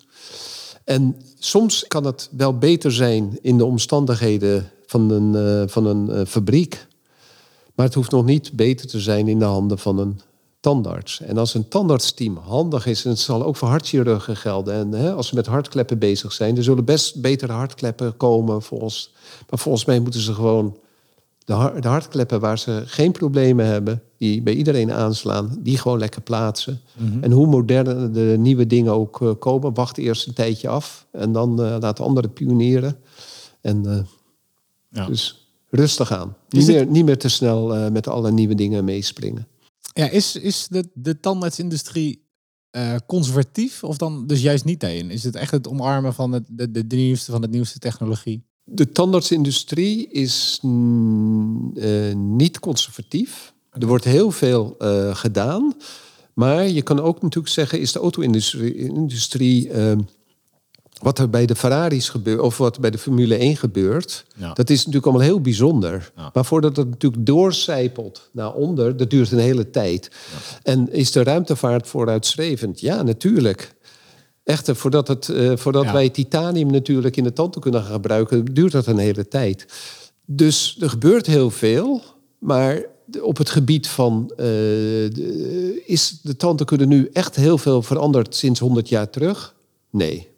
[0.84, 6.10] En soms kan het wel beter zijn in de omstandigheden van een, eh, van een
[6.10, 6.88] eh, fabriek.
[7.76, 10.20] Maar het hoeft nog niet beter te zijn in de handen van een
[10.66, 11.22] tandarts.
[11.22, 14.74] En als een tandartsteam handig is, en het zal ook voor hartchirurgen gelden.
[14.74, 18.62] En hè, als ze met hartkleppen bezig zijn, er zullen best betere hartkleppen komen.
[18.62, 19.14] Volgens,
[19.50, 20.78] maar volgens mij moeten ze gewoon
[21.46, 26.22] de, de hartkleppen waar ze geen problemen hebben, die bij iedereen aanslaan, die gewoon lekker
[26.22, 26.82] plaatsen.
[27.22, 31.32] En hoe modern de nieuwe dingen ook eh, komen, wacht eerst een tijdje af en
[31.32, 32.98] dan eh laat anderen pionieren.
[33.62, 33.98] En eh,
[34.90, 35.06] Ja.
[35.06, 36.36] dus rustig aan.
[36.50, 39.48] Niet, het- meer, niet meer te snel met alle nieuwe dingen meespringen.
[40.00, 42.28] Ja, is, is de, de tandartsindustrie
[42.70, 45.10] eh, conservatief of dan dus juist niet daarin?
[45.10, 48.44] Is het echt het omarmen van het, de, de, de nieuwste van de nieuwste technologie?
[48.64, 53.54] De tandartsindustrie is mm, eh, niet conservatief.
[53.72, 55.74] Er wordt heel veel eh, gedaan.
[56.34, 59.70] Maar je kan ook natuurlijk zeggen, is de auto-industrie...
[61.06, 64.26] Wat er bij de Ferraris gebeurt, of wat bij de Formule 1 gebeurt...
[64.36, 64.54] Ja.
[64.54, 66.12] dat is natuurlijk allemaal heel bijzonder.
[66.16, 66.30] Ja.
[66.34, 68.98] Maar voordat het natuurlijk doorcijpelt naar onder...
[68.98, 70.12] dat duurt een hele tijd.
[70.64, 72.80] En is de ruimtevaart vooruitstrevend?
[72.80, 73.76] Ja, natuurlijk.
[74.44, 78.72] Echter, voordat, het, eh, voordat wij titanium natuurlijk in de tanden kunnen gaan gebruiken, duurt
[78.72, 79.66] dat een hele tijd.
[80.26, 82.02] Dus er gebeurt heel veel,
[82.38, 82.86] maar
[83.22, 88.60] op het gebied van eh, de, is de tandheelkunde nu echt heel veel veranderd sinds
[88.60, 89.56] 100 jaar terug?
[89.90, 90.34] Nee.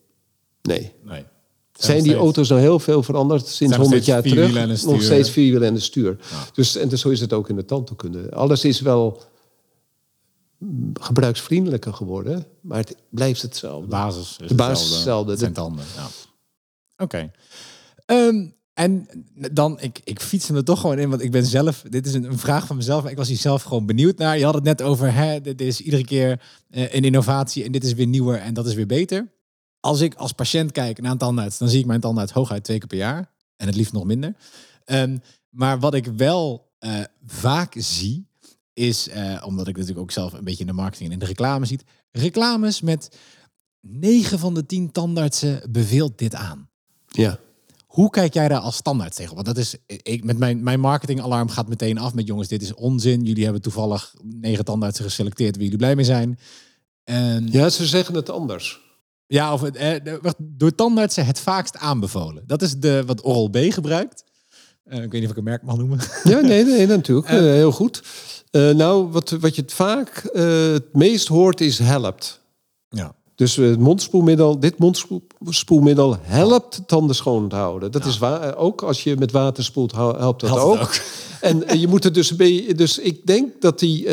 [0.67, 0.91] Nee.
[1.03, 1.25] Nee.
[1.73, 4.83] Zijn die auto's nou heel veel veranderd sinds nog 100 steeds jaar terug?
[4.85, 6.17] Nog steeds vier wielen en een stuur.
[6.53, 8.31] Dus, en dus zo is het ook in de tandheelkunde.
[8.31, 9.21] Alles is wel
[10.93, 13.81] gebruiksvriendelijker geworden, maar het blijft hetzelfde.
[13.81, 14.95] De basis is De basis hetzelfde.
[14.95, 15.31] hetzelfde.
[15.31, 15.85] Het zijn tanden.
[15.95, 16.07] Ja.
[17.03, 17.31] Oké.
[18.05, 19.07] Ehm, en
[19.51, 22.13] dan, ik, ik fiets hem er toch gewoon in, want ik ben zelf, dit is
[22.13, 24.37] een, een vraag van mezelf, maar ik was hier zelf gewoon benieuwd naar.
[24.37, 27.83] Je had het net over, hè, dit is iedere keer eh, een innovatie en dit
[27.83, 29.27] is weer nieuwer en dat is weer beter.
[29.87, 32.77] Als ik als patiënt kijk naar een tandarts, dan zie ik mijn tandarts hooguit twee
[32.77, 33.31] keer per jaar.
[33.55, 34.35] En het liefst nog minder.
[34.85, 35.17] Ehm,
[35.49, 38.27] maar wat ik wel eh, vaak zie,
[38.73, 41.25] is, eh, omdat ik natuurlijk ook zelf een beetje in de marketing en in de
[41.25, 43.17] reclame ziet, reclames met
[43.81, 46.69] 9 van de 10 tandartsen beveelt dit aan.
[47.05, 47.39] Ja.
[47.85, 49.33] Hoe kijk jij daar als standaard tegen?
[49.33, 52.73] Want dat is, ik, met mijn, mijn marketingalarm gaat meteen af met jongens, dit is
[52.73, 53.23] onzin.
[53.23, 56.39] Jullie hebben toevallig negen tandartsen geselecteerd waar jullie blij mee zijn.
[57.03, 57.59] En, ja.
[57.59, 58.85] ja, ze zeggen het anders.
[59.27, 62.43] Of het, eh, wacht, door tandartsen het vaakst aanbevolen.
[62.45, 64.23] Dat is de, wat Oral-B gebruikt.
[64.83, 65.99] Eh, ik weet niet of ik een merk mag noemen.
[66.23, 67.27] Ja, nee, nee, natuurlijk.
[67.31, 68.03] Eh, heel goed.
[68.51, 72.41] Eh, nou, wat, wat je het vaak eh, het meest hoort is helpt.
[72.89, 73.15] Ja.
[73.37, 77.91] Dus eh, het mondspoelmiddel, dit mondspoelmiddel helpt tanden schoon te houden.
[77.91, 78.41] Dat is waar.
[78.41, 80.81] eh, Ook als je met water spoelt, hel- helpt dat Helpt ook.
[80.81, 80.95] ook.
[81.41, 82.73] En eh, je moet er dus beetje.
[82.75, 84.07] Dus ik denk dat die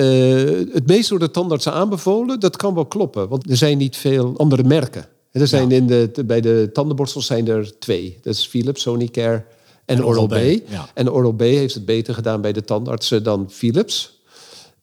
[0.73, 3.29] het meest door de tandartsen aanbevolen, dat kan wel kloppen.
[3.29, 5.07] Want er zijn niet veel andere merken.
[5.31, 8.19] Er zijn in de, bij de tandenborstels zijn er twee.
[8.23, 9.45] Dat is Philips, Sonicare
[9.85, 10.35] en, En Oral-B.
[10.69, 10.89] Ja.
[10.95, 14.14] En Oral-B heeft het beter gedaan bij de tandartsen dan Philips.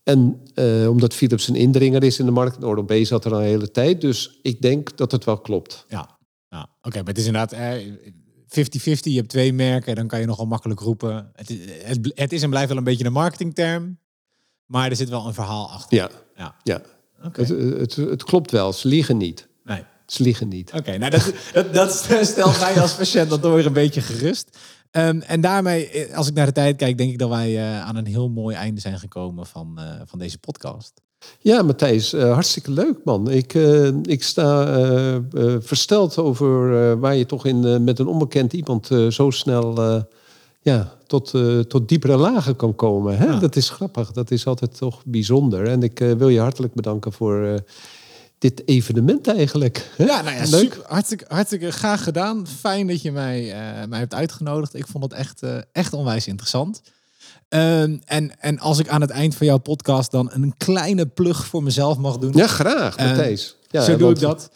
[0.04, 3.40] En eh, omdat Philips een indringer is in de markt, en Oral-B zat er al
[3.40, 4.02] een hele tijd.
[4.02, 5.86] Dus ik denk dat het wel klopt.
[5.88, 6.18] Ja,
[6.50, 6.70] ja.
[6.82, 7.88] oké, maar het is inderdaad eh,
[8.48, 9.00] 50-50.
[9.02, 11.32] Je hebt twee merken, dan kan je nogal makkelijk roepen.
[11.36, 11.60] Het, is-
[12.16, 13.98] het, is en blijft wel een beetje een marketingterm,
[14.66, 15.98] maar er zit wel een verhaal achter.
[15.98, 16.82] Ja, Ja, ja.
[17.26, 17.42] oké.
[17.42, 18.74] Het, het, het klopt wel.
[18.74, 19.48] Ze liegen niet.
[19.64, 19.84] Nee.
[20.06, 20.72] Ze liegen niet.
[20.74, 21.92] Oké, nou dat, dat, dat
[22.22, 24.58] stelt mij als patiënt dan toch weer een beetje gerust.
[24.92, 27.82] Ehm, en daarmee, eh, als ik naar de tijd kijk, denk ik dat wij eh,
[27.82, 31.02] aan een heel mooi einde zijn gekomen van, eh, van deze podcast.
[31.40, 33.30] Ja, Matthijs, hartstikke leuk man.
[33.30, 33.54] Ik,
[34.04, 34.66] ik sta
[35.60, 39.76] versteld over waar je toch in, met een onbekend iemand zo snel
[40.62, 41.34] ja, tot,
[41.68, 43.18] tot diepere lagen kan komen.
[43.18, 43.26] Hè?
[43.26, 43.40] Ja.
[43.40, 44.12] Dat is grappig.
[44.12, 45.68] Dat is altijd toch bijzonder.
[45.68, 47.64] En ik wil je hartelijk bedanken voor
[48.42, 49.92] dit evenement eigenlijk.
[49.96, 50.04] hè?
[50.06, 50.74] Ja, nou ja, Leuk.
[50.74, 52.48] super, hartstikke, hartstikke graag gedaan.
[52.48, 54.76] Fijn dat je mij, eh, mij hebt uitgenodigd.
[54.76, 56.82] Ik vond het echt, eh, echt onwijs interessant.
[57.50, 61.46] Ehm, en, en als ik aan het eind van jouw podcast dan een kleine plug
[61.46, 62.32] voor mezelf mag doen.
[62.36, 63.56] Ja, graag, Eh, Matthijs.
[63.70, 64.52] Ja, zo doe want- ik dat.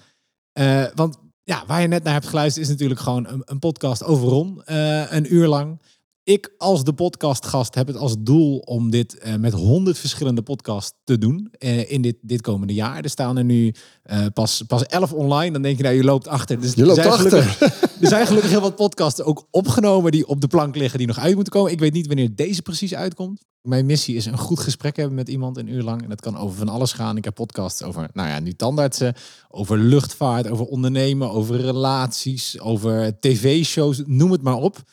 [0.53, 4.03] Eh, want ja, waar je net naar hebt geluisterd is natuurlijk gewoon een, een podcast
[4.03, 4.61] over Ron.
[4.65, 5.81] een uur lang.
[6.25, 10.93] Ik als de podcastgast heb het als doel om dit eh, met honderd verschillende podcasts
[11.03, 13.03] te doen eh, in dit, dit komende jaar.
[13.03, 13.73] Er staan er nu
[14.03, 15.51] eh, pas, pas elf online.
[15.51, 16.61] Dan denk je, nou, je loopt achter.
[16.61, 17.41] Dus Je er loopt zijn achter.
[17.43, 21.07] gelukkig- er zijn gelukkig heel wat podcasts ook opgenomen die op de plank liggen, die
[21.07, 21.71] nog uit moeten komen.
[21.71, 23.41] Ik weet niet wanneer deze precies uitkomt.
[23.61, 26.03] Mijn missie is een goed gesprek hebben met iemand een uur lang.
[26.03, 27.17] En dat kan over van alles gaan.
[27.17, 29.13] Ik heb podcasts over, nou ja, nu tandartsen,
[29.49, 34.83] over luchtvaart, over ondernemen, over relaties, over tv-shows, noem het maar op.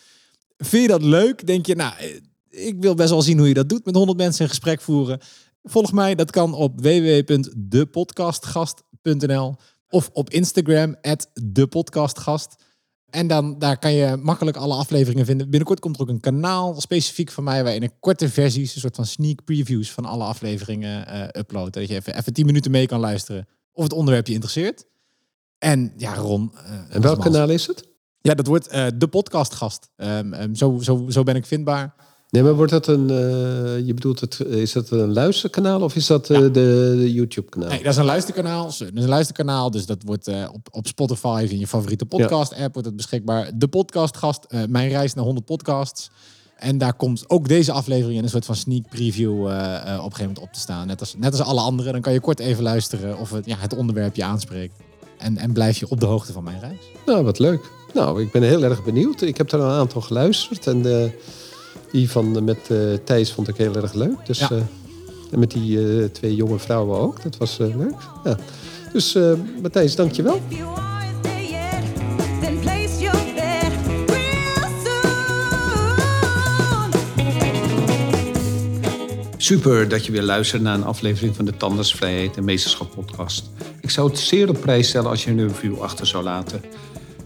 [0.66, 1.46] Vind je dat leuk?
[1.46, 1.94] Denk je, nou,
[2.50, 5.20] ik wil best wel zien hoe je dat doet met 100 mensen een gesprek voeren.
[5.62, 9.54] Volg mij, dat kan op www.depodcastgast.nl
[9.88, 10.96] of op Instagram,
[11.42, 12.54] @depodcastgast.
[13.10, 15.46] En dan daar kan je makkelijk alle afleveringen vinden.
[15.50, 18.96] Binnenkort komt er ook een kanaal specifiek van mij waarin ik korte versies, een soort
[18.96, 21.72] van sneak previews van alle afleveringen eh upload.
[21.72, 24.84] Dat je even, even 10 minuten mee kan luisteren of het onderwerp je interesseert.
[25.58, 26.52] En ja, Ron.
[26.54, 27.90] eh, En welk kanaal is het?
[28.22, 29.88] Ja, dat wordt eh, de podcastgast.
[29.96, 31.94] Ehm, zo, zo, zo ben ik vindbaar.
[32.30, 33.10] Nee, maar wordt dat een...
[33.10, 37.68] eh, je bedoelt, het, is dat een luisterkanaal of is dat eh, de, de YouTube-kanaal?
[37.68, 38.62] Nee, dat is een luisterkanaal.
[38.62, 39.70] Dat is een luisterkanaal.
[39.70, 43.50] Dus dat wordt eh, op, op Spotify in je favoriete podcast-app wordt het beschikbaar.
[43.54, 46.10] De podcastgast, eh, mijn reis naar 100 podcasts.
[46.56, 49.86] En daar komt ook deze aflevering in een soort van sneak preview eh, eh, op
[49.88, 50.86] een gegeven moment op te staan.
[50.86, 51.92] Net als, net als alle andere.
[51.92, 54.74] Dan kan je kort even luisteren of het, ja, het onderwerp je aanspreekt.
[55.18, 56.80] En, en blijf je op de hoogte van mijn reis.
[57.06, 57.70] Nou, wat leuk.
[57.94, 59.20] Nou, ik ben heel erg benieuwd.
[59.20, 60.66] Ik heb er een aantal geluisterd.
[60.66, 61.10] En eh,
[61.92, 64.26] die van eh, met eh, Thijs vond ik heel erg leuk.
[64.26, 64.50] Dus, Ja.
[64.50, 64.56] eh,
[65.30, 67.22] en met die eh, twee jonge vrouwen ook.
[67.22, 67.94] Dat was eh, leuk.
[68.24, 68.36] Ja.
[68.92, 69.32] Dus eh
[69.62, 70.40] Matthijs, bet real
[74.84, 75.02] soon.
[79.36, 83.50] Super dat je weer luistert naar een aflevering van de Tandersvrijheid en Meesterschap podcast.
[83.80, 86.60] Ik zou het zeer op prijs stellen als je een review achter zou laten.